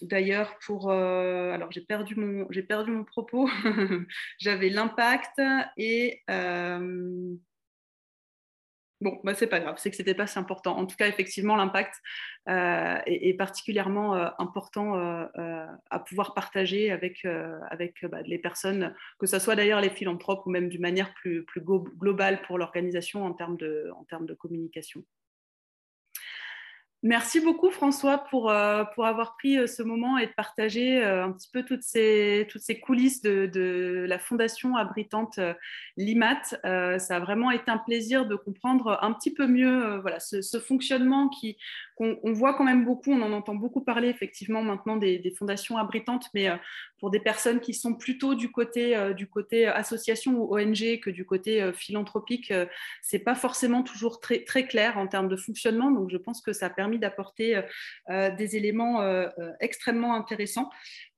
D'ailleurs, 0.03 0.59
pour 0.65 0.91
alors 0.91 1.71
j'ai 1.71 1.83
perdu 1.83 2.17
mon 2.17 2.47
j'ai 2.51 2.63
perdu 2.63 2.91
mon 2.91 3.05
propos. 3.05 3.49
J'avais 4.39 4.69
l'impact 4.69 5.41
et 5.77 6.23
Bon, 9.01 9.19
bah, 9.25 9.35
c'est 9.35 9.47
pas 9.47 9.61
grave, 9.61 9.77
c'est 9.79 9.91
que 9.91 9.97
c'était 9.97 10.15
pas 10.15 10.27
si 10.27 10.39
important. 10.39 10.77
En 10.77 10.85
tout 10.85 10.97
cas, 10.97 11.09
effectivement, 11.09 11.57
l'impact 11.57 11.95
euh, 12.51 12.99
est, 13.07 13.35
particulièrement 13.35 14.15
euh, 14.15 14.29
important 14.39 14.99
euh, 14.99 15.67
à 15.91 16.01
pouvoir 16.01 16.35
partager 16.35 16.91
avec, 16.91 17.25
avec 17.71 18.05
bah, 18.05 18.21
les 18.23 18.39
personnes, 18.39 18.95
que 19.19 19.27
ce 19.27 19.39
soit 19.39 19.57
d'ailleurs 19.57 19.81
les 19.81 19.89
philanthropes 19.89 20.45
ou 20.45 20.51
même 20.51 20.69
d'une 20.69 20.83
manière 20.83 21.15
plus, 21.15 21.45
plus 21.45 21.63
globale 21.63 22.43
pour 22.43 22.59
l'organisation 22.59 23.25
en 23.25 23.31
en 23.31 24.05
termes 24.05 24.27
de 24.27 24.35
communication. 24.35 25.03
Merci 27.03 27.41
beaucoup 27.41 27.71
François 27.71 28.19
pour, 28.19 28.51
euh, 28.51 28.85
pour 28.95 29.07
avoir 29.07 29.35
pris 29.39 29.57
euh, 29.57 29.67
ce 29.67 29.83
moment 29.83 30.19
et 30.19 30.27
de 30.27 30.33
partager 30.33 31.03
euh, 31.03 31.25
un 31.25 31.33
petit 31.33 31.49
peu 31.51 31.63
toutes 31.63 31.83
ces, 31.83 32.47
toutes 32.51 32.61
ces 32.61 32.79
coulisses 32.79 33.23
de, 33.23 33.47
de 33.47 34.05
la 34.07 34.19
fondation 34.19 34.77
abritante 34.77 35.41
l'IMAT. 35.97 36.43
ça 36.63 37.17
a 37.17 37.21
vraiment 37.21 37.51
été 37.51 37.71
un 37.71 37.79
plaisir 37.79 38.27
de 38.27 38.35
comprendre 38.35 38.99
un 39.01 39.13
petit 39.15 39.33
peu 39.33 39.47
mieux 39.47 39.99
voilà, 40.01 40.21
ce, 40.21 40.61
fonctionnement 40.61 41.29
qui, 41.31 41.57
on, 41.99 42.33
voit 42.33 42.55
quand 42.55 42.65
même 42.65 42.85
beaucoup, 42.85 43.13
on 43.13 43.23
en 43.23 43.33
entend 43.33 43.55
beaucoup 43.55 43.81
parler 43.81 44.09
effectivement 44.09 44.63
maintenant 44.63 44.97
des, 44.97 45.35
fondations 45.39 45.77
abritantes, 45.77 46.27
mais 46.35 46.49
pour 46.99 47.11
des 47.11 47.21
personnes 47.21 47.61
qui 47.61 47.75
sont 47.75 47.95
plutôt 47.95 48.35
du 48.35 48.51
côté, 48.51 49.13
du 49.15 49.27
côté 49.27 49.67
association 49.67 50.33
ou 50.39 50.57
ONG 50.57 51.01
que 51.01 51.11
du 51.11 51.25
côté 51.25 51.71
philanthropique, 51.75 52.53
c'est 53.03 53.19
pas 53.19 53.35
forcément 53.35 53.83
toujours 53.83 54.21
très, 54.21 54.45
très 54.45 54.67
clair 54.67 54.99
en 54.99 55.07
termes 55.07 55.29
de 55.29 55.37
fonctionnement. 55.37 55.91
Donc 55.91 56.11
je 56.11 56.17
pense 56.17 56.41
que 56.41 56.53
ça 56.53 56.67
a 56.67 56.71
d'apporter 56.99 57.61
des 58.09 58.57
éléments 58.57 59.03
extrêmement 59.61 60.15
intéressants. 60.15 60.71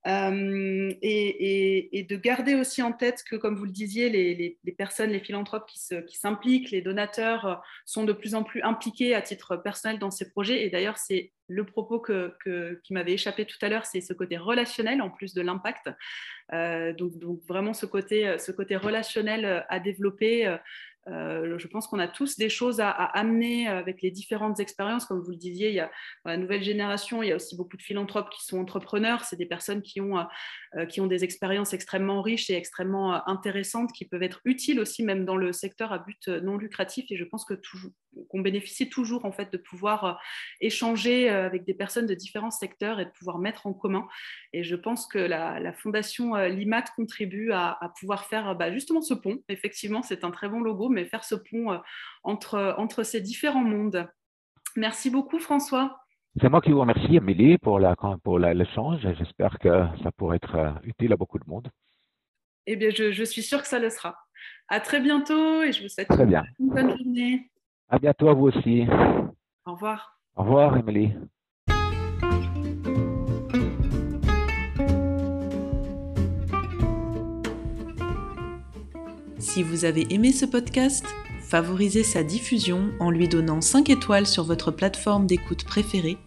Euh, 0.05 0.93
et, 1.01 2.05
de 2.09 2.17
garder 2.17 2.55
aussi 2.55 2.81
en 2.81 2.91
tête 2.91 3.23
que, 3.23 3.37
comme 3.37 3.55
vous 3.55 3.65
le 3.65 3.71
disiez, 3.71 4.09
les, 4.09 4.73
personnes, 4.77 5.11
les 5.11 5.21
philanthropes 5.21 5.65
qui, 5.67 6.17
s'impliquent, 6.17 6.71
les 6.71 6.81
donateurs 6.81 7.45
euh, 7.45 7.55
sont 7.85 8.03
de 8.03 8.11
plus 8.11 8.35
en 8.35 8.43
plus 8.43 8.61
impliqués 8.63 9.15
à 9.15 9.21
titre 9.21 9.55
personnel 9.55 9.99
dans 9.99 10.11
ces 10.11 10.29
projets. 10.29 10.65
Et 10.65 10.69
d'ailleurs, 10.69 10.97
c'est 10.97 11.31
le 11.47 11.65
propos 11.65 11.99
que, 11.99 12.35
qui 12.83 12.93
m'avait 12.93 13.13
échappé 13.13 13.45
tout 13.45 13.57
à 13.61 13.69
l'heure, 13.69 13.85
c'est 13.85 14.01
ce 14.01 14.13
côté 14.13 14.37
relationnel 14.37 15.01
en 15.01 15.09
plus 15.09 15.33
de 15.33 15.41
l'impact. 15.41 15.89
Euh, 16.51 16.93
donc, 16.93 17.17
donc, 17.17 17.41
vraiment 17.47 17.73
ce 17.73 17.85
côté, 17.85 18.37
ce 18.39 18.51
côté 18.51 18.75
relationnel 18.75 19.65
à 19.69 19.79
développer. 19.79 20.57
Euh, 21.09 21.57
je 21.57 21.67
pense 21.67 21.87
qu'on 21.87 21.99
a 21.99 22.07
tous 22.07 22.37
des 22.37 22.49
choses 22.49 22.79
à, 22.79 22.89
amener 22.89 23.67
avec 23.67 24.01
les 24.01 24.11
différentes 24.11 24.59
expériences. 24.59 25.05
Comme 25.05 25.21
vous 25.21 25.31
le 25.31 25.37
disiez, 25.37 25.69
il 25.69 25.75
y 25.75 25.79
a, 25.79 25.91
la 26.25 26.37
nouvelle 26.37 26.63
génération, 26.63 27.21
il 27.23 27.29
y 27.29 27.31
a 27.31 27.35
aussi 27.35 27.57
beaucoup 27.57 27.77
de 27.77 27.81
philanthropes 27.81 28.29
qui 28.29 28.45
sont 28.45 28.59
entrepreneurs. 28.59 29.23
C'est 29.23 29.35
des 29.35 29.45
personnes 29.45 29.81
qui 29.81 30.01
ont, 30.01 30.17
euh, 30.17 30.23
euh, 30.75 30.85
qui 30.85 31.01
ont 31.01 31.07
des 31.07 31.23
expériences 31.23 31.73
extrêmement 31.73 32.21
riches 32.21 32.49
et 32.49 32.55
extrêmement 32.55 33.27
intéressantes, 33.27 33.91
qui 33.91 34.05
peuvent 34.05 34.23
être 34.23 34.39
utiles 34.45 34.79
aussi 34.79 35.03
même 35.03 35.25
dans 35.25 35.37
le 35.37 35.51
secteur 35.51 35.91
à 35.91 35.99
but 35.99 36.27
non 36.27 36.57
lucratif. 36.57 37.05
Et 37.09 37.17
je 37.17 37.25
pense 37.25 37.45
que 37.45 37.53
qu'on 38.29 38.41
bénéficie 38.41 38.89
toujours 38.89 39.25
en 39.25 39.31
fait 39.31 39.51
de 39.51 39.57
pouvoir 39.57 40.21
échanger 40.61 41.29
avec 41.29 41.65
des 41.65 41.73
personnes 41.73 42.05
de 42.05 42.13
différents 42.13 42.51
secteurs 42.51 42.99
et 42.99 43.05
de 43.05 43.11
pouvoir 43.11 43.39
mettre 43.39 43.67
en 43.67 43.73
commun. 43.73 44.07
Et 44.53 44.63
je 44.63 44.75
pense 44.75 45.07
que 45.07 45.19
la, 45.19 45.73
fondation 45.73 46.35
Limat 46.35 46.85
contribue 46.95 47.51
à, 47.51 47.93
pouvoir 47.99 48.25
faire 48.25 48.55
bah, 48.55 48.71
justement 48.71 49.01
ce 49.01 49.13
pont. 49.13 49.39
Effectivement, 49.49 50.01
c'est 50.03 50.23
un 50.23 50.31
très 50.31 50.49
bon 50.49 50.61
logo 50.61 50.89
mais 50.89 51.05
faire 51.05 51.23
ce 51.23 51.35
pont 51.35 51.71
euh, 51.71 51.77
entre, 52.23 52.75
entre 52.77 53.03
ces 53.03 53.21
différents 53.21 53.63
mondes. 53.63 54.07
Merci 54.75 55.09
beaucoup, 55.09 55.39
François. 55.39 55.99
C'est 56.41 56.49
moi 56.49 56.61
qui 56.61 56.71
vous 56.71 56.79
remercie, 56.79 57.17
Amélie, 57.17 57.57
pour 57.57 57.79
l'échange. 57.79 58.17
Pour 58.23 58.39
J'espère 58.39 59.59
que 59.59 59.85
ça 60.03 60.11
pourrait 60.17 60.37
être 60.37 60.55
euh, 60.55 60.71
utile 60.83 61.13
à 61.13 61.17
beaucoup 61.17 61.37
de 61.37 61.47
monde. 61.47 61.69
Eh 62.65 62.75
bien, 62.75 62.89
je, 62.89 63.11
je, 63.11 63.23
suis 63.23 63.43
sûre 63.43 63.61
que 63.61 63.67
ça 63.67 63.77
le 63.77 63.89
sera. 63.89 64.15
À 64.69 64.79
très 64.79 65.01
bientôt 65.01 65.61
et 65.61 65.71
je 65.73 65.83
vous 65.83 65.89
souhaite 65.89 66.07
très 66.07 66.25
bien. 66.25 66.43
une 66.59 66.69
bonne 66.69 66.97
journée. 66.97 67.51
À 67.93 67.99
bientôt 67.99 68.27
à 68.27 68.33
vous 68.33 68.47
aussi. 68.47 68.87
Au 69.67 69.73
revoir. 69.73 70.17
Au 70.35 70.41
revoir, 70.41 70.75
Émilie. 70.75 71.11
Si 79.37 79.61
vous 79.61 79.85
avez 79.85 80.11
aimé 80.11 80.31
ce 80.31 80.47
podcast, 80.47 81.05
favorisez 81.43 82.01
sa 82.01 82.23
diffusion 82.23 82.89
en 82.99 83.11
lui 83.11 83.27
donnant 83.27 83.61
5 83.61 83.91
étoiles 83.91 84.25
sur 84.25 84.43
votre 84.43 84.71
plateforme 84.71 85.27
d'écoute 85.27 85.63
préférée, 85.63 86.17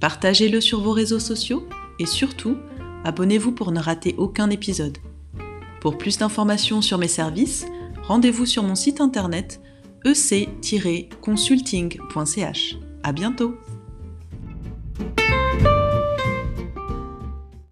partagez-le 0.00 0.60
sur 0.60 0.80
vos 0.80 0.90
réseaux 0.90 1.20
sociaux 1.20 1.68
et 2.00 2.06
surtout, 2.06 2.56
abonnez-vous 3.04 3.52
pour 3.52 3.70
ne 3.70 3.78
rater 3.78 4.16
aucun 4.18 4.50
épisode. 4.50 4.98
Pour 5.80 5.98
plus 5.98 6.18
d'informations 6.18 6.82
sur 6.82 6.98
mes 6.98 7.06
services, 7.06 7.64
rendez-vous 8.08 8.44
sur 8.44 8.64
mon 8.64 8.74
site 8.74 9.00
internet 9.00 9.60
ec-consulting.ch. 10.12 12.76
À 13.02 13.12
bientôt! 13.12 13.56